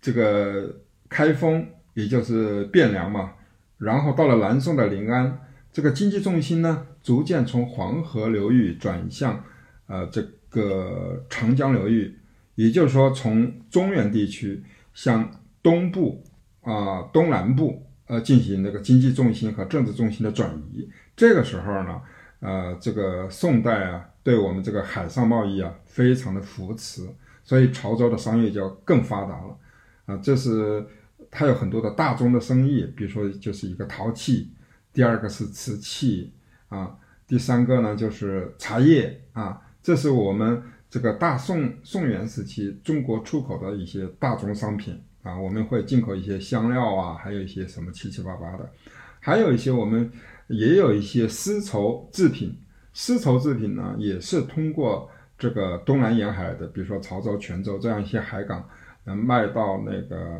[0.00, 3.32] 这个开封，也就是汴梁嘛，
[3.78, 5.40] 然后到了南宋的临安，
[5.72, 9.44] 这个经济重心呢，逐渐从黄河流域转向，
[9.88, 12.16] 呃，这个长江流域，
[12.54, 14.62] 也就是说，从中原地区
[14.94, 15.28] 向
[15.60, 16.22] 东部
[16.62, 20.88] 啊、东南部呃进行那个经济重心和政治重心的转移。
[21.16, 22.00] 这个时候呢，
[22.38, 24.06] 呃，这个宋代啊。
[24.22, 27.08] 对我们这个海上贸易啊，非常的扶持，
[27.42, 29.58] 所以潮州的商业就更发达了，
[30.04, 30.86] 啊，这是
[31.30, 34.50] 它有很多的大宗的生意，比如说就是一个陶器，
[34.92, 36.32] 第二个是瓷器，
[36.68, 48.70] 啊，第三个呢就是茶叶，啊，这是我们这个大宋宋元时期中国出口的一些大宗商品，啊，我们会进口一些香料啊，还有一些什么七七八八的，
[49.18, 50.12] 还有一些我们
[50.48, 52.54] 也有一些丝绸制品。
[53.02, 55.08] 丝绸制品呢，也是通过
[55.38, 58.62] 这个东南沿海的，比如说潮州、泉州这样一些海港，
[59.04, 60.38] 能，卖到那个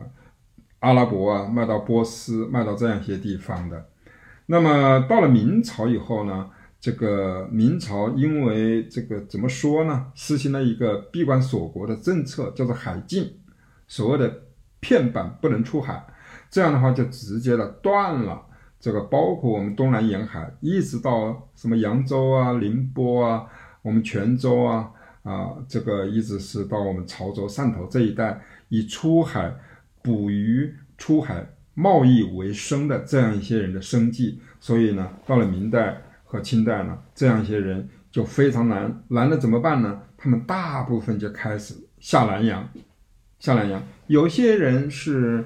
[0.81, 3.87] 阿拉伯啊，卖到波斯，卖到这样一些地方的。
[4.45, 13.41] 那么到了明朝以后呢，这个明朝因为这个怎么说呢，实行了一个闭关锁国的政策，叫做海禁，
[13.89, 14.43] 所谓的
[14.81, 16.07] 片板不能出海，
[16.51, 18.49] 这样的话就直接的断了。
[18.81, 23.45] 这个包括我们东南沿海，一直到什么扬州啊、宁波啊、
[23.83, 24.91] 我们泉州啊
[25.23, 28.41] 啊，这个一直是到我们潮州、汕头这一带，
[28.71, 29.55] 以出海
[30.01, 34.41] 捕鱼、出海贸易为生的这样一些人的生计。
[34.59, 40.01] 所以呢，到了明代和清代呢，这样一些人就非常难，难了怎么办呢？
[40.17, 42.67] 他们大部分就开始下南洋，
[43.39, 45.45] 下南洋，有些人是。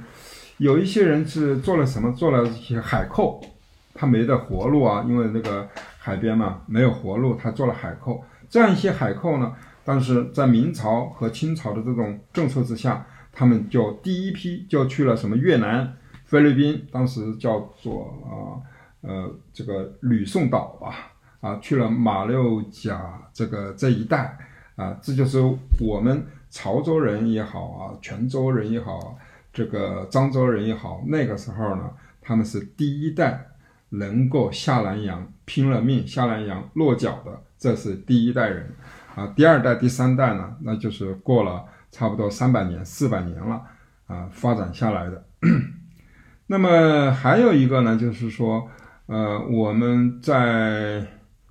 [0.58, 2.12] 有一些人是做了什么？
[2.12, 3.44] 做了一些海寇，
[3.92, 8.24] 他没得活路啊，因为那个海边嘛没有活路，他做了海寇。
[8.48, 9.52] 这样一些海寇呢，
[9.84, 15.92] 但是在明朝和清朝的这种政策之下，他们就第一批就去了什么越南，
[16.24, 18.62] 菲律宾当时叫做啊
[19.00, 24.38] 呃这个吕宋岛吧，啊去了马六甲这个这一带
[24.76, 25.40] 啊，这就是
[25.80, 29.18] 我们潮州人也好啊，泉州人也好，
[29.54, 31.88] 这个漳州人也好，那个时候呢，
[32.20, 33.46] 他们是第一代
[33.88, 38.68] 能够下南洋拼了命下南洋落脚的，这是第一代人
[39.14, 43.62] 啊，第二代、第三代呢，那就是过了差不多三百年、四百年了
[44.08, 45.24] 啊，发展下来的。
[46.48, 48.68] 那么还有一个呢，就是说，
[49.06, 51.06] 呃，我们在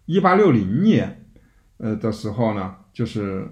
[0.06, 1.26] 一八六零年，
[1.78, 3.48] 呃的时候呢，就是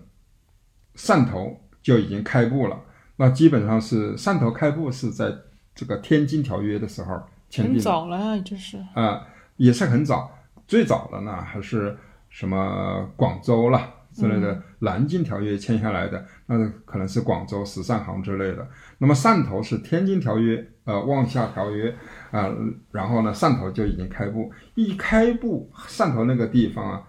[0.97, 2.77] 汕头就已经开埠了。
[3.21, 5.31] 那基本上是汕头开埠是在
[5.75, 7.79] 这个《天津条约》的时候签订很。
[7.79, 9.21] 早了呀，就是啊、
[9.57, 10.35] 也是很早，
[10.67, 11.95] 最早的呢还是
[12.31, 18.67] 什么广州啦之类的，南京条约签下来的，那可能是广州十三行之类的。
[18.97, 21.95] 那么汕头是天津条约，呃，望厦条约
[22.31, 22.49] 啊、
[22.91, 27.03] 然后呢，汕头就已经开埠，一开埠，汕头那个地方啊，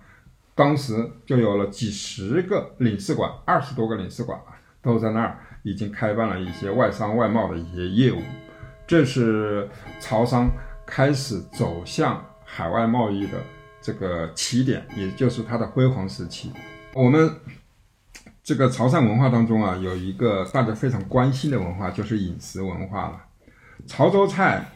[0.55, 8.23] 当时就有了几十个领事馆，二十多个领事馆啊，都在那儿已经开办了一些外商外贸的一些业务。
[8.87, 9.69] 这是
[10.01, 10.51] 潮商
[10.87, 13.39] 开始走向海外贸易的
[13.81, 16.53] 这个起点，也就是它的辉煌时期。
[16.95, 17.31] 我们
[18.43, 23.23] 这个潮汕文化当中啊，有一个大家非常关心的文化，就是饮食文化了。
[23.87, 24.67] 潮州菜，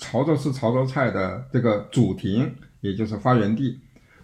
[0.00, 3.80] 潮州是潮州菜的这个主庭，也就是发源地。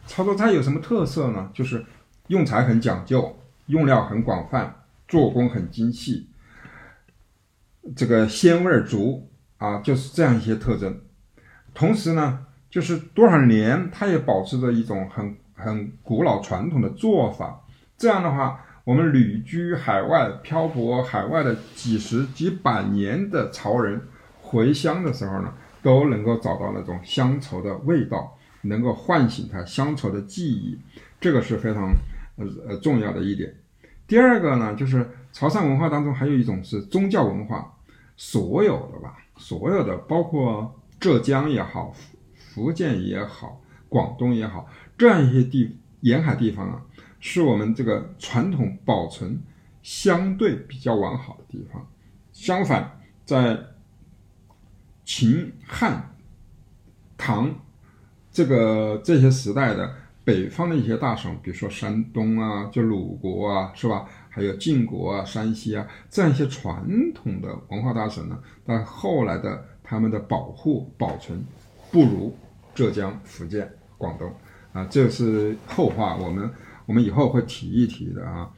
[0.07, 1.51] 潮州菜有什么特色呢？
[1.55, 1.85] 就是
[2.29, 4.80] 用材很讲究，用料很广泛，
[5.11, 6.29] 做工很精细，
[7.96, 11.01] 这个鲜味儿足啊，就是这样一些特征。
[11.75, 17.66] 同时呢，就是多少年它也保持着一种很很古老传统的做法。
[17.99, 24.01] 这样的话，我们旅居海外、漂泊海外的几十几百年的潮人
[24.40, 30.79] 回乡的时候呢，都能够找到那种乡愁的味道，能够唤醒他乡愁的记忆，
[31.20, 31.92] 这个是非常
[32.37, 33.53] 呃呃重要的一点。
[34.11, 37.73] 第二个呢，就是潮汕文化当中还有一种是宗教文化，
[38.16, 42.16] 所有的吧，所有的包括浙江也好，福
[42.64, 44.68] 福建也好，广东也好，
[44.99, 46.83] 这样一些地沿海地方啊，
[47.20, 49.40] 是我们这个传统保存
[49.81, 51.87] 相对比较完好的地方。
[52.33, 53.57] 相反，在
[55.05, 56.16] 秦汉、
[57.16, 57.55] 唐
[58.33, 59.94] 这个这些时代的
[60.31, 64.07] 北方的一些大省，比如说山东啊，就鲁国啊，是吧？
[64.29, 71.45] 还有晋国啊、山西啊，这样一些传统的文化大省呢，但后来的他们的保护保存
[71.90, 72.33] 不如
[72.77, 74.33] 浙江、福建、广东
[74.73, 76.49] 啊，这是后话，我们
[76.87, 78.49] 我们以后会提一提的啊。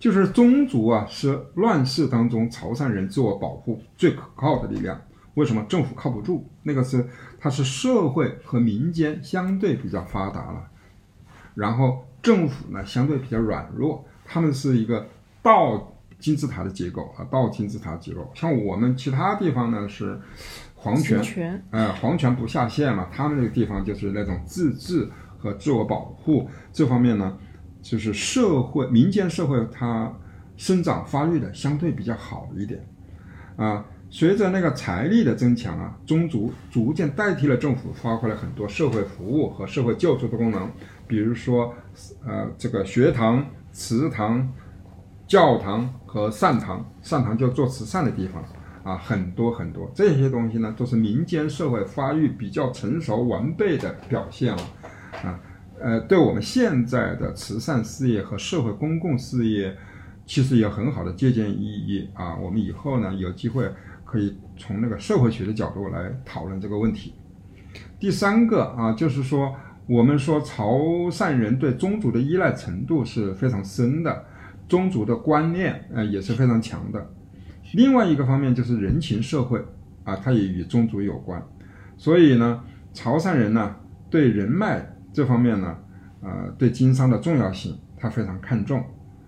[0.00, 5.00] 就是宗族啊，是乱世当中潮汕人自我保护最可靠的力量。
[5.34, 6.44] 为什么政府靠不住？
[6.64, 10.68] 那个是它是社会和民间相对比较发达了，
[11.60, 15.06] 然后政府呢相对比较软弱，他们是一个
[15.42, 18.30] 倒金字塔的结构啊，倒金字塔结构。
[18.34, 20.18] 像我们其他地方呢是
[20.74, 25.06] 皇权，权，呃，皇权不下线嘛，他们那个地方就是那种自治
[25.38, 27.36] 和自我保护这方面呢，
[27.82, 30.10] 就是社会民间社会它
[30.56, 32.82] 生长发育的相对比较好一点，
[33.56, 40.70] 啊，随着那个财力的增强啊，宗族逐渐代替了政府，发挥了很多社会服务和社会救助的功能，
[41.10, 41.74] 比如说，
[42.24, 44.48] 呃，这个学堂、祠堂、
[45.26, 48.40] 教堂和善堂，善堂就做慈善的地方。
[48.82, 54.62] 啊，很多很多这些东西呢，都是民间社会发育比较成熟完备的表现了，
[55.22, 55.38] 啊，
[55.78, 59.76] 呃，对我们现在的慈善事业和社会公共事业，
[60.24, 62.34] 其实有很好的借鉴意义啊。
[62.36, 63.70] 我们以后呢，有机会
[64.02, 67.12] 可以从那个社会学的角度来讨论这个问题。
[67.98, 69.54] 第三个啊，就是说，
[69.90, 70.78] 我们说潮
[71.10, 74.24] 汕人对宗族的依赖程度是非常深的，
[74.68, 77.10] 宗族的观念呃也是非常强的。
[77.72, 79.60] 另外一个方面就是人情社会
[80.04, 81.42] 啊，它也与宗族有关，
[81.96, 82.62] 所以呢，
[82.92, 83.74] 潮汕人呢
[84.08, 85.76] 对人脉这方面呢，
[86.22, 88.80] 呃，对经商的重要性他非常看重，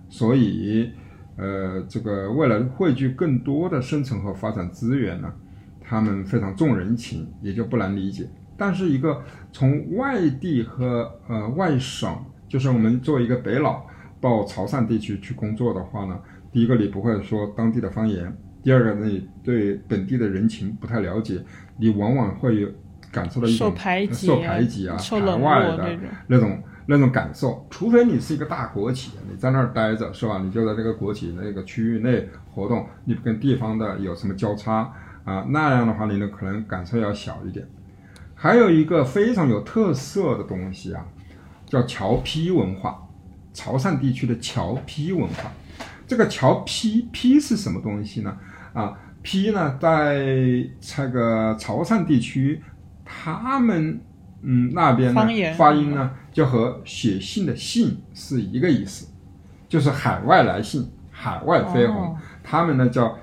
[0.08, 0.92] 所以
[1.38, 5.32] 呃，这个为了汇聚更多的生存和发展资源呢，
[5.80, 8.28] 他们非常重人情，也就不难理解。
[8.62, 12.16] 但是一个从外地和呃外省，
[12.48, 13.84] 就是我们作为一个北佬
[14.20, 16.16] 到潮汕地区去工作的话呢。
[16.52, 18.30] 第一个，你不会说当地的方言；
[18.62, 21.42] 第二个，你对本地的人情不太了解，
[21.76, 22.68] 你往往会有
[23.10, 26.08] 感受到一种受排挤受排挤啊、排受冷外的那种。
[26.28, 27.66] 那种那种感受。
[27.68, 30.38] 除非你是一个大国企，你在那儿待着是吧？
[30.38, 34.92] 你就在这个国企那个区域内活动，你跟地方的有什么交叉
[35.24, 37.66] 啊，那样的话你呢可能感受要小一点。
[38.42, 41.06] 还有一个非常有特色的东西啊，
[41.64, 43.00] 叫侨批文化，
[43.54, 45.52] 潮汕地区的侨批文化。
[46.08, 48.36] 这个侨批批是什么东西呢？
[48.72, 50.18] 啊，批呢，在
[50.80, 52.60] 这个潮汕地区，
[53.04, 54.00] 他们
[54.40, 55.14] 嗯那边
[55.54, 59.06] 发音呢，就和写信的信是一个意思，
[59.68, 61.96] 就是海外来信、海外飞鸿。
[61.96, 63.16] 哦他们呢叫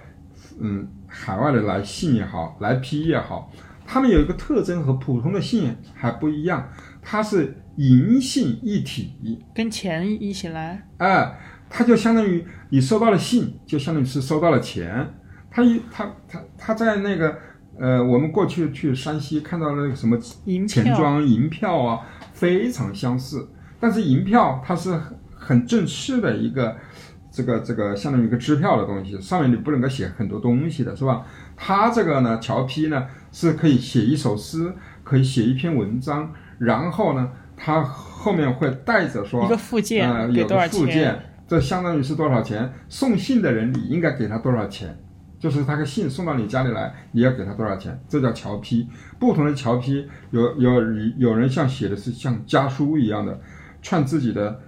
[0.62, 3.52] 嗯海外的来信也好，来批也好，
[3.92, 6.70] 他们有一个特征和普通的信还不一样，
[7.02, 9.44] 它是银信一体。
[9.56, 15.12] 跟钱一起来，哎，它就相当于你收到了信，就相当于是收到了钱。
[15.50, 17.36] 它一它它它在那个
[17.80, 20.16] 呃，我们过去去山西看到那个什么
[20.46, 23.50] 银钱庄银票啊，非常相似。
[23.80, 26.78] 但是银票它是很很正式的一个
[27.32, 31.26] 这个这个相当于一个支票的东西，上面你不能够写很多东西的是吧？
[31.56, 34.74] 他这个呢，乔批呢是可以写一首诗，
[35.04, 42.74] 可以写一篇文章，然后呢，他后面会带着说一个附件、呃，有多少个附件，这相当于是多少钱？
[42.88, 44.98] 送信的人你应该给他多少钱？
[45.40, 47.98] 就是他个信送到你家里来，你要给他多少钱？
[48.10, 48.86] 这叫乔批。
[49.18, 50.82] 不同的乔批，有有
[51.18, 53.40] 有人像写的是像家书一样的，
[53.82, 54.60] 串自己的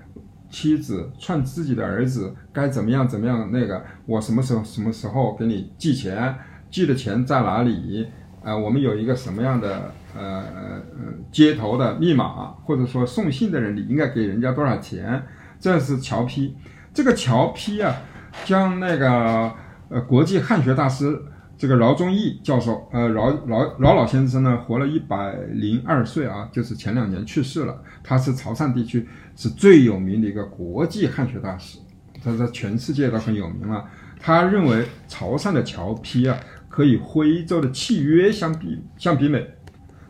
[0.52, 6.36] 妻子，串自己的儿子，该怎么样怎么样那个，我什么时候什么时候给你寄钱，
[6.70, 8.08] 寄的钱在哪里？
[8.44, 10.84] 呃，我们有一个什么样的呃呃
[11.32, 15.24] 接头的密码，或者说送信的人你应该给人家多少钱？
[15.60, 16.56] 这是桥批。
[16.94, 17.96] 这个桥批啊，
[18.44, 19.52] 将那个
[19.90, 21.22] 呃国际汉学大师
[21.62, 27.84] 这个饶宗颐教授，呃饶饶饶老先生呢，活了一百零二岁啊，就是前两年去世了。
[28.04, 31.78] 他是潮汕地区是最有名的一个国际汉学大师，
[32.24, 33.86] 他在全世界都很有名了。
[34.20, 36.36] 他认为潮汕的侨批啊，
[36.68, 39.48] 可以徽州的契约相比相比美，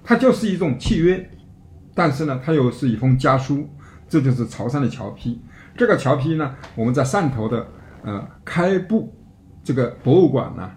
[0.06, 1.30] 它就是一种契约，
[1.94, 3.68] 但是呢，它又是一封家书，
[4.08, 5.42] 这就是潮汕的侨批。
[5.76, 7.68] 这个侨批呢，我们在汕头的
[8.04, 9.14] 呃开埠
[9.62, 10.72] 这个博物馆呢，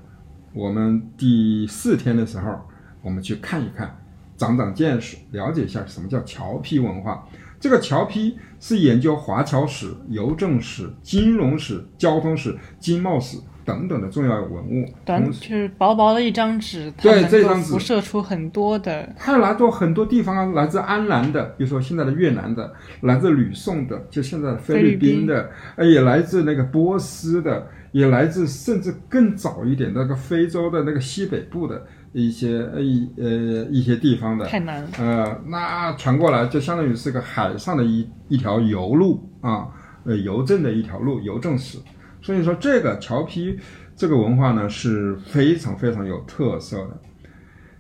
[0.55, 2.57] 我们第四天的时候，
[3.03, 3.99] 我们去看一看，
[4.37, 7.27] 长长见识，了解一下什么叫侨批文化。
[7.59, 14.87] 这个侨批是研究华侨史、邮政史、金融史、交通史、经贸史等等的重要文物。
[15.05, 31.81] 短就是薄薄的一张纸，对这张纸辐射出很多的它来自很多地方啊，来自安南的，比如说现在的越南的，来自吕宋的，就现在的菲律宾的，呃也来自那个波斯的，也来自甚至更早一点那个非洲的那个西北部的
[32.13, 33.25] 一些呃一呃
[33.71, 34.89] 一些地方的，太难了。
[34.99, 39.69] 呃，那传过来就相当于是个海上的一一条邮路啊，
[40.05, 41.79] 呃，邮政的一条路，邮政史。
[42.21, 43.57] 所以说，这个侨批
[43.95, 47.01] 这个文化呢是非常非常有特色的。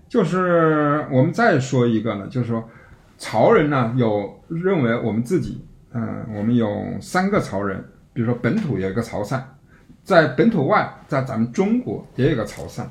[0.08, 2.62] 就是我们再说一个呢，就是说
[3.18, 6.68] 潮人呢有认为我们自己，嗯、我们有
[7.00, 9.42] 三个潮人，比如说本土有一个潮汕，
[10.04, 12.84] 在本土外，在咱们中国也有一个潮汕，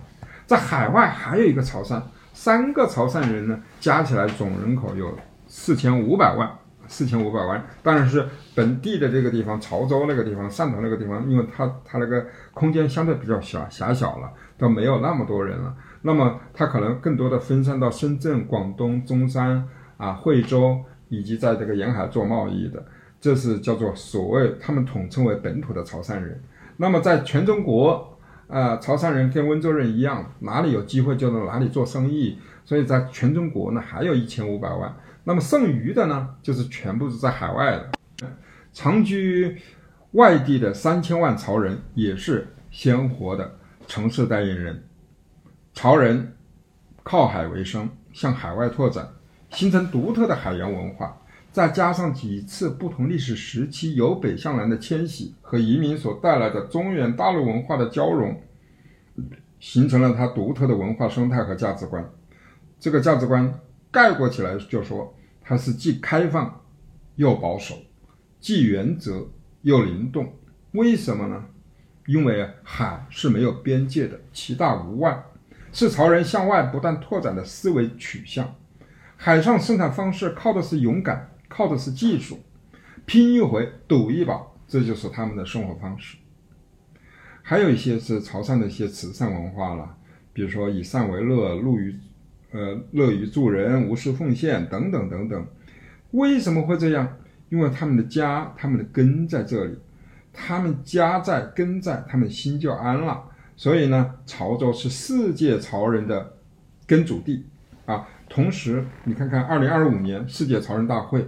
[0.47, 2.01] 在海外还有一个潮汕，
[2.33, 6.51] 三个潮汕人呢加起来总人口有四千五百万，
[6.87, 15.71] 四千五百万，当然是本地的这个地方，潮州那个地方，汕头那个地方，因为它它那个空间相对比较小狭小了，都没有那么多人了。
[16.01, 19.63] 那么它可能更多的分散到深圳、广东、中山
[19.97, 22.83] 啊、惠州，以及在这个沿海做贸易的，
[23.21, 26.41] 这是叫做所谓他们统称为本土的潮汕人。
[26.77, 28.17] 那么在全中国，
[28.47, 34.95] 啊，潮汕人跟温州人一样，哪里有机会就到哪里做生意，所以在全中国呢还有一千五百万。
[35.23, 37.91] 那么剩余的呢，就是全部是在海外的，
[38.73, 39.57] 长居
[40.11, 43.57] 外地的三千万潮人也是鲜活的
[43.87, 44.83] 城市代言人。
[45.73, 46.35] 潮人
[47.01, 49.07] 靠海为生，向海外拓展，
[49.51, 51.17] 形成独特的海洋文化。
[51.53, 58.41] 再加上几次不同历史时期由北向南的迁徙和移民所带来的中原大陆文化的交融，
[59.59, 62.03] 形成了它独特的文化生态和价值观。
[62.79, 63.53] 这个价值观
[63.91, 66.59] 概括起来就说，它是既开放
[67.17, 67.75] 又保守，
[68.39, 69.27] 既原则
[69.61, 70.33] 又灵动。
[70.71, 71.45] 为什么呢？
[72.07, 75.23] 因为海是没有边界的，其大无外，
[75.71, 78.55] 是潮人向外不断拓展的思维取向。
[79.15, 82.39] 海上生产方式靠的是勇敢，靠的是技术，
[83.05, 86.17] 拼一回赌一把，这就是他们的生活方式。
[87.43, 89.95] 还有一些是潮汕的一些慈善文化了，
[90.33, 91.95] 比如说以善为乐，乐于
[92.51, 95.45] 呃乐于助人，无私奉献等等等等。
[96.11, 97.17] 为什么会这样？
[97.49, 99.77] 因为他们的家，他们的根在这里，
[100.31, 103.23] 他们家在根在，他们心就安了。
[103.55, 106.33] 所以呢，潮州是世界潮人的
[106.87, 107.45] 根祖地
[107.85, 108.07] 啊。
[108.27, 111.27] 同时，你看看二零二五年世界潮人大会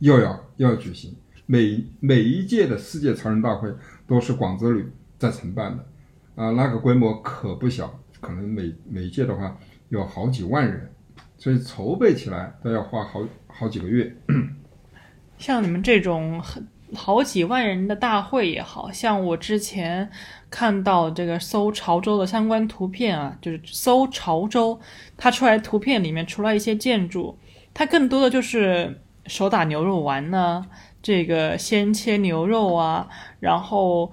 [0.00, 1.14] 又要又要举行，
[1.46, 3.72] 每每一届的世界潮人大会
[4.06, 5.86] 都是广之旅在承办的。
[6.34, 9.56] 啊，那个规模可不小，可能每每一届的话
[9.90, 10.90] 有好几万人，
[11.36, 14.14] 所以筹备起来都要花好好几个月。
[15.36, 20.10] 像你们这种很好几万人的大会也好像我之前
[20.50, 24.80] 看到这个搜潮州的相关图片啊，就是搜潮州，
[25.16, 27.38] 它出来图片里面除了一些建筑，
[27.74, 30.66] 它更多的就是手打牛肉丸呢，
[31.02, 33.08] 这个鲜切牛肉啊，
[33.38, 34.12] 然后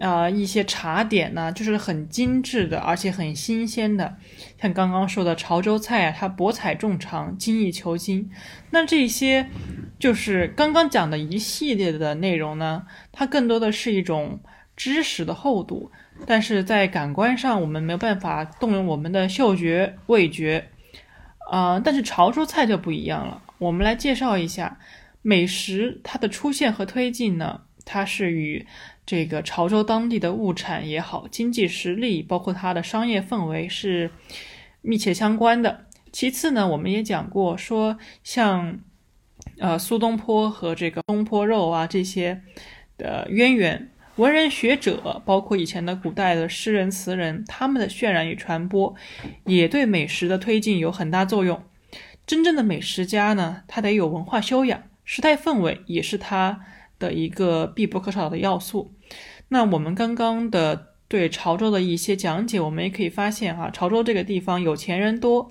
[0.00, 4.16] 啊一些茶点呢，就是很精致的，而且很新鲜的。
[4.60, 8.30] 像刚刚说的潮州菜啊，它博采众长，精益求精。
[8.70, 9.48] 那这些
[9.98, 14.40] 就是刚刚讲的一系列的内容呢，它更多的是一种
[14.76, 15.90] 知识的厚度，
[16.26, 20.68] 但是在感官上我们没有办法动用我们的嗅觉、味觉，
[21.50, 23.42] 啊，但是潮州菜就不一样了。
[23.58, 24.78] 我们来介绍一下
[25.22, 28.66] 美食它的出现和推进呢，它是与
[29.04, 34.10] 这个潮州当地的物产也好、经济实力，包括它的商业氛围是
[34.80, 35.86] 密切相关的。
[36.12, 38.80] 其次呢，我们也讲过说，像
[39.58, 42.42] 呃苏东坡和这个东坡肉啊这些
[42.96, 48.94] 的渊源，文人学者，包括以前的古代的诗人词人，他们的渲染与传播，
[49.44, 51.62] 也对美食的推进有很大作用。
[52.28, 56.60] 真正的美食家呢，他得有文化修养，时代氛围也是他
[56.98, 58.92] 的一个必不可少的要素。
[59.48, 65.50] 那我们刚刚的对潮州的一些讲解，我们也可以发现啊，潮州这个地方有钱人多。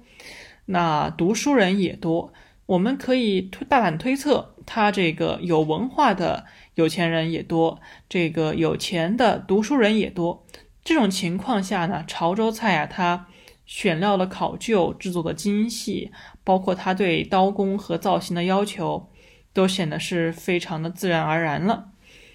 [0.65, 2.31] 那读书人也多，
[2.67, 10.45] 我们可以推大胆推测，他这个有文化的有钱人也多，这个有钱的读书人也多。
[10.83, 13.25] 这种情况下呢，潮州菜啊，它
[13.67, 16.11] 选料的考究、制作的精细，
[16.43, 19.11] 包括它对刀工和造型的要求，
[19.53, 21.91] 都显得是非常的自然而然了。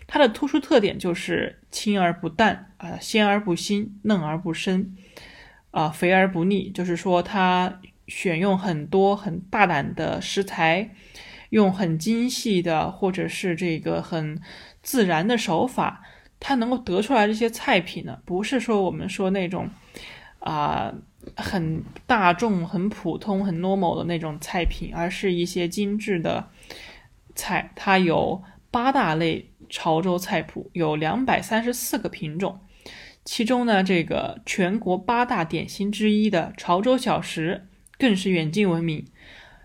[0.07, 4.95] 它的突出特点就是清而不淡啊，鲜而不腥，嫩而不生，
[5.73, 7.81] 啊，肥而不腻，就是说它。
[8.09, 10.91] 选用很多很大胆的食材，
[11.51, 14.39] 用很精细的或者是这个很
[14.83, 16.03] 自然的手法，
[16.41, 19.71] 它能够得出来这些菜品呢，不是说我们说那种
[20.41, 20.93] 啊
[21.37, 26.49] 很大众、很普通、很 normal 的那种菜品，而是一些精致的
[27.35, 27.73] 菜。
[27.75, 32.61] 它有八大类潮州菜谱，有两百三十四个品种，
[33.25, 37.69] 其中呢，这个全国八大点心之一的潮州小食。
[37.99, 39.07] 更是远近闻名。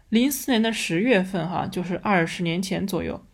[0.09, 3.25] 零四年的十月份，哈，就是二十年前左右，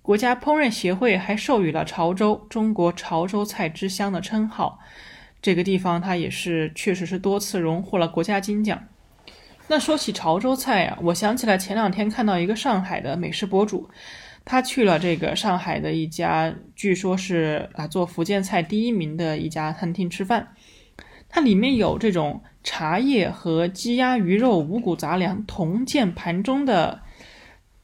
[0.00, 4.78] 国家烹饪协会还授予了潮州“中国潮州菜之乡”的称号。
[5.40, 8.82] 这个地方，它也是确实是多次荣获了国家金奖。
[9.68, 13.88] 那说起潮州菜啊，我想起来前两天看到一个上海的美食博主，
[14.44, 20.48] 他去了这个上海的一家，据说是啊做福建菜第一名的一家餐厅吃饭，
[21.28, 22.42] 它里面有这种。
[22.64, 27.00] 茶叶和鸡鸭鱼肉五谷杂粮同见盘中的，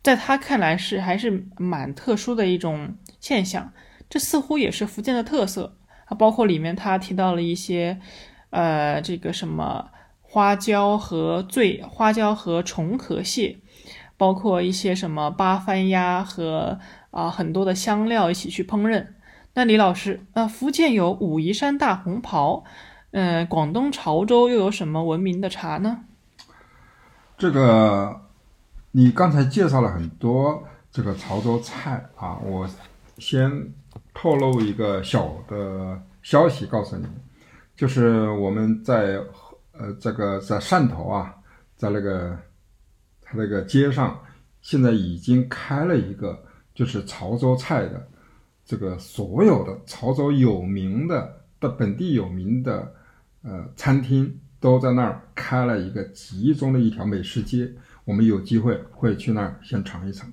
[0.02, 3.72] 在他看来是还是蛮特殊的一种现象。
[4.10, 6.14] 这似乎也是福建的特色啊。
[6.16, 7.98] 包括里面他提到了一些，
[8.50, 9.90] 呃，这个什么
[10.22, 13.58] 花椒和醉花椒和重壳蟹，
[14.16, 16.78] 包括一些什么八番鸭和
[17.10, 19.06] 啊很多的香料一起去烹饪。
[19.54, 22.64] 那李老师，呃，福建有武夷山大红袍。
[23.16, 26.00] 嗯，广东潮州又有什么闻名的茶呢？
[27.38, 28.22] 这个
[28.90, 32.68] 你刚才介绍了很多这个潮州菜啊，我
[33.18, 33.72] 先
[34.14, 37.06] 透露一个小的消息告诉你，
[37.76, 39.20] 就是我们在
[39.72, 41.34] 呃这个在汕头啊，
[41.76, 42.38] 在那个
[43.20, 44.18] 它那个街上，
[44.62, 46.42] 现在已经开了一个
[46.74, 48.08] 就是潮州菜的
[48.64, 52.94] 这个所有的潮州有名的的本地有名的。
[53.46, 57.70] 呃，餐厅都在那儿开了一个集中的一条美食街，
[58.06, 60.26] 我们有机会会去那儿先尝一尝。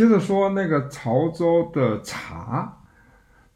[0.00, 2.78] 接着说那个潮州的茶，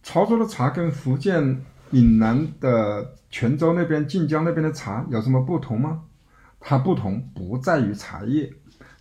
[0.02, 6.02] 潮州的茶跟福建闽南的泉州那边、晋江那边的茶有什么不同吗？
[6.60, 8.52] 它不同不在于茶叶，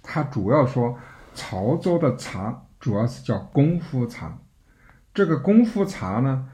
[0.01, 0.97] 它主要说
[1.35, 4.37] 潮州的茶主要是叫功夫茶，
[5.13, 6.47] 这个功夫茶呢。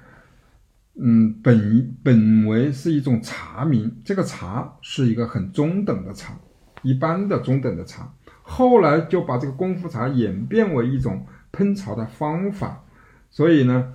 [1.00, 6.34] 嗯，本本为是一种茶名，这个茶是一个很中等的茶，
[6.82, 8.12] 一般的中等的茶。
[8.50, 12.84] 后来就把这个功夫茶演变为一种烹茶的方法，
[13.30, 13.94] 所以呢，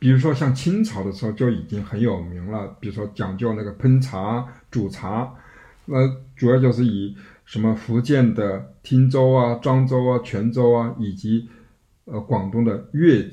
[0.00, 5.32] 比如说像清朝的时候就已经很有名了，比如说讲究那个烹茶、煮茶，
[5.84, 11.48] 那主要就是以什么福建的汀州啊、漳州啊、泉州啊，以及
[12.04, 13.24] 呃广东的粤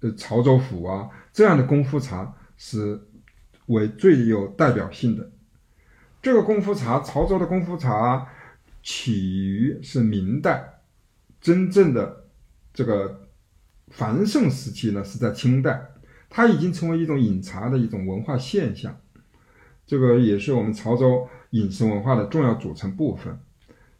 [0.00, 3.00] 呃潮州府啊这样的功夫茶是
[3.66, 5.28] 为最有代表性的。
[6.22, 8.28] 这个功夫茶，潮州的功夫茶
[8.82, 10.80] 起于是明代，
[11.40, 12.24] 真正的
[12.72, 13.28] 这个
[13.88, 15.88] 繁盛时期呢是在清代。
[16.28, 18.96] 它已经成为一种饮茶的一种文化现象，
[19.84, 23.36] 这个也是我们潮州饮食文化的重要组成部分。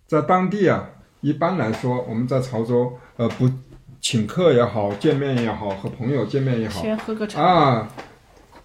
[0.06, 3.50] 在当地啊，一般来说，我们在潮州，呃，不
[4.00, 7.92] 请客也好，见面也好，和朋友见面也好，先喝个茶啊，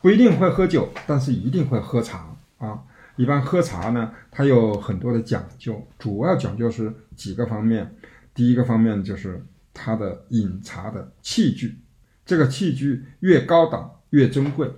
[0.01, 2.83] 不一定会喝酒，但是一定会喝茶啊。
[3.15, 7.95] 一般喝茶呢，它有很多的讲究，主要讲究是几个方面。
[8.33, 9.41] 第一个方面就是
[9.73, 11.77] 它的饮茶的器具。
[12.25, 14.69] 这个器具越高档越珍贵，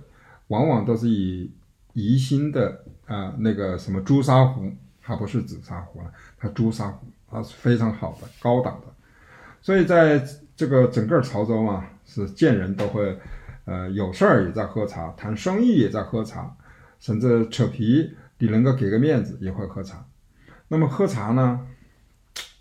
[0.48, 1.50] 往往都是以
[1.94, 4.70] 宜兴的啊那个什么朱砂壶，
[5.02, 8.92] 它不是紫砂壶了，它朱砂壶，它是非常好的高档的。
[9.60, 10.22] 所以在
[10.54, 13.18] 这个整个潮州嘛，是见人都会，
[13.64, 16.54] 呃有事儿也在喝茶，谈生意也在喝茶，
[17.00, 20.04] 甚至扯皮你能够给个面子也会喝茶。
[20.68, 21.66] 那么喝茶呢，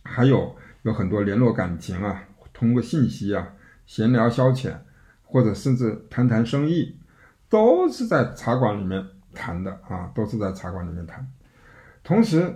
[0.03, 2.23] 还有有很多联络感情啊，
[2.53, 3.53] 通过信息啊。
[3.85, 4.73] 闲聊消遣，
[5.23, 6.97] 或者甚至谈谈生意，
[7.47, 9.01] 都是在茶馆里面
[9.33, 11.25] 谈的啊，都是在茶馆里面谈。
[12.03, 12.53] 同时，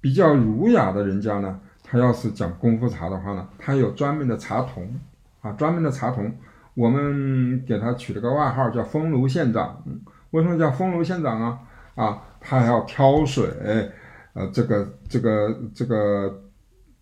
[0.00, 4.96] 比较儒雅的人家呢，他要是讲功夫茶的话呢，他有专门的茶童
[5.40, 6.32] 啊，专门的茶童，
[6.74, 9.82] 我们给他取了个外号叫风炉县长。
[10.30, 11.58] 为什么叫风炉县长啊？
[11.98, 13.46] 啊，他还要挑水，
[14.32, 16.42] 呃，这个这个这个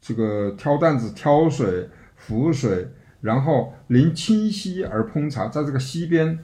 [0.00, 1.88] 这个挑担子挑水。
[2.18, 2.88] 浮水，
[3.20, 6.36] 然后临清溪而烹茶，在这个溪边，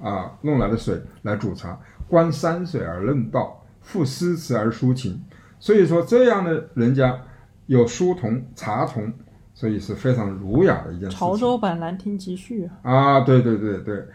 [0.00, 1.78] 啊，弄来的水来煮茶，
[2.08, 5.20] 观山水而论道，赋诗词而抒情。
[5.58, 7.20] 所以说，这样的人家
[7.66, 9.12] 有书童、茶童，
[9.52, 11.18] 所以是非常儒雅的一件事情。
[11.18, 14.06] 潮州版《兰亭集序》啊，对对对对。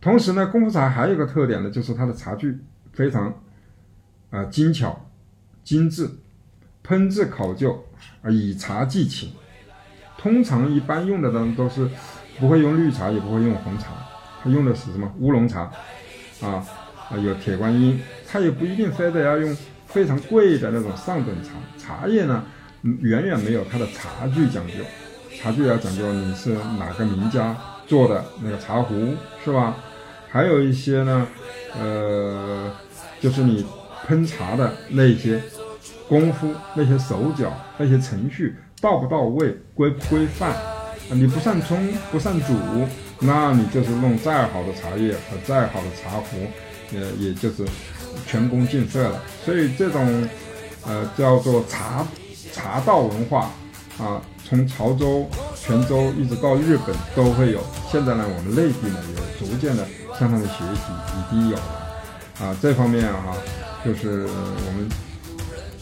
[0.00, 2.58] 同时呢，功夫茶还有一个特点呢，就是它的茶具
[2.92, 3.34] 非常
[4.30, 5.08] 啊精巧、
[5.64, 6.08] 精致，
[6.86, 7.84] 烹制考究，
[8.22, 9.32] 啊以茶寄情。
[10.18, 11.88] 通常一般用的呢都是
[12.38, 13.88] 不会用绿茶，也不会用红茶，
[14.42, 15.62] 他用的是什么乌龙茶，
[16.40, 16.64] 啊
[17.10, 21.50] 啊有铁观音，他也不一定非得要用非常贵的那种上等茶。
[21.78, 22.44] 茶叶呢，
[22.82, 24.74] 远远没有它的茶具讲究，
[25.36, 29.14] 茶具要讲究你是哪个名家做的那个茶壶
[29.44, 29.76] 是吧？
[30.30, 31.26] 还有一些呢，
[31.78, 32.70] 呃，
[33.20, 33.64] 就是你
[34.06, 35.42] 烹茶的那些
[36.08, 38.56] 功夫、那些手脚、那些程序。
[38.80, 40.56] 到不到位，规不规范？
[41.10, 42.52] 你不善冲，不善煮，
[43.20, 46.36] 那你就是弄再好的茶叶和再好的茶壶，
[46.92, 47.64] 呃，也就是
[48.26, 49.22] 全功尽废了。
[49.44, 50.28] 所以这种，
[50.84, 52.04] 呃，叫做茶
[52.52, 53.52] 茶道文化
[53.98, 54.20] 啊，
[54.52, 55.26] 从潮州、
[55.56, 57.60] 泉州一直到日本都会有。
[57.90, 59.86] 现在呢，我们内地呢也逐渐的
[60.20, 61.88] 向他们学习，已经有了。
[62.38, 63.34] 啊，这方面啊，
[63.82, 64.86] 就是我们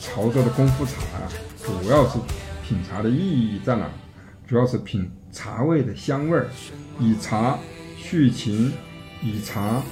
[0.01, 1.27] 潮州的功夫茶啊，
[1.65, 2.19] 主要是。
[2.63, 3.91] 品茶的意义在哪？
[4.47, 6.47] 主要是品茶味的香味儿，
[7.01, 7.59] 以茶
[7.97, 8.73] 叙情，
[9.21, 9.83] 以茶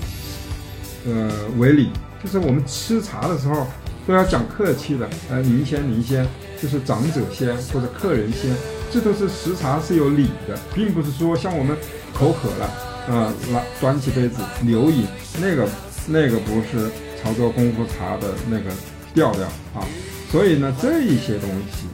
[1.05, 1.91] 呃为礼。
[2.23, 3.67] 就是我们吃茶的时候
[4.07, 6.25] 都要讲客气的，呃，您先，您先，
[6.63, 8.55] 就是长者先或者客人先，
[8.91, 11.77] 这都是食茶是有礼的，并不是说像我们
[12.15, 12.67] 口渴了
[13.09, 15.07] 啊，拿端起杯子留饮，
[15.41, 15.69] 那个
[16.07, 16.91] 那个不是
[17.23, 18.71] 潮州功夫茶的那个
[19.15, 19.87] 调调啊。
[20.31, 21.87] 所以呢，这一些东西。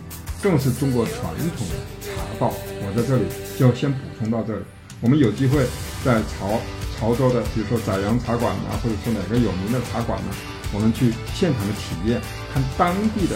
[0.42, 1.18] 正是中国传
[1.56, 1.66] 统
[2.02, 2.52] 茶道，
[2.82, 3.24] 我在这里
[3.58, 4.60] 就先补充到这里。
[5.00, 5.64] 我们有机会
[6.04, 6.60] 在潮
[7.00, 10.28] 潮州的，比如说宰阳茶馆啊，或者说哪个有名的茶馆呢，
[10.74, 12.20] 我们去现场的体验，
[12.52, 13.34] 看当地的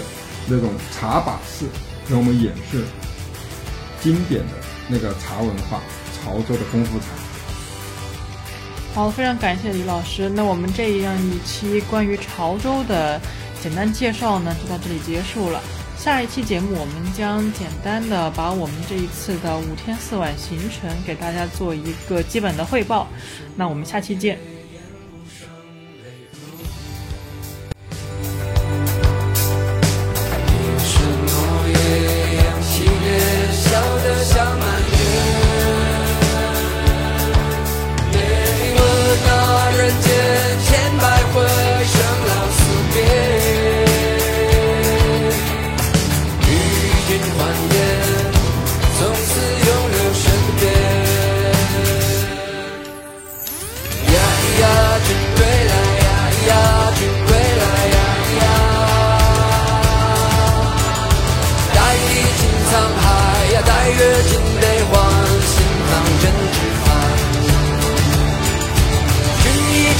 [0.48, 1.66] 那种茶把式，
[2.08, 2.84] 给我们演示
[4.00, 4.52] 经典的
[4.88, 5.80] 那个茶文化，
[6.16, 7.06] 潮州的功夫茶。
[8.94, 10.28] 好，非常感谢李老师。
[10.28, 13.20] 那我们这样一期关于潮州的
[13.62, 15.60] 简单介绍呢，就到这里结束了。
[15.96, 23.06] 下一期节目，我们将简单的把我们这一次的五天四晚行程给大家做一个基本的汇报。
[23.56, 24.38] 那我们下期见。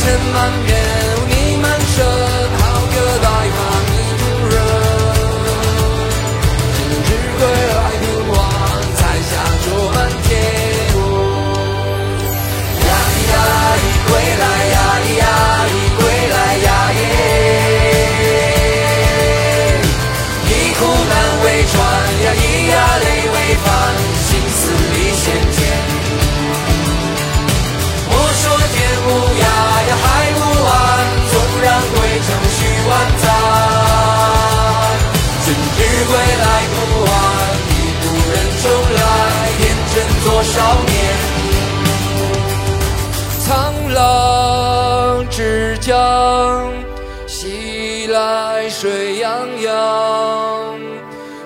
[0.09, 0.88] 千万遍。
[40.53, 40.92] 少年
[43.44, 46.72] 苍狼之江
[47.26, 49.68] 西来水泱泱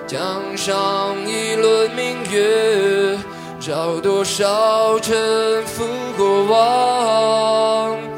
[0.07, 3.17] 江上一轮明月
[3.59, 5.83] 照多少沉浮
[6.17, 8.13] 过往。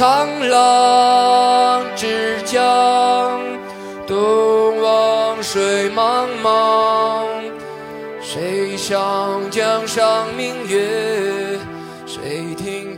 [0.00, 2.89] 沧浪之江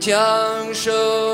[0.03, 1.32] 享受。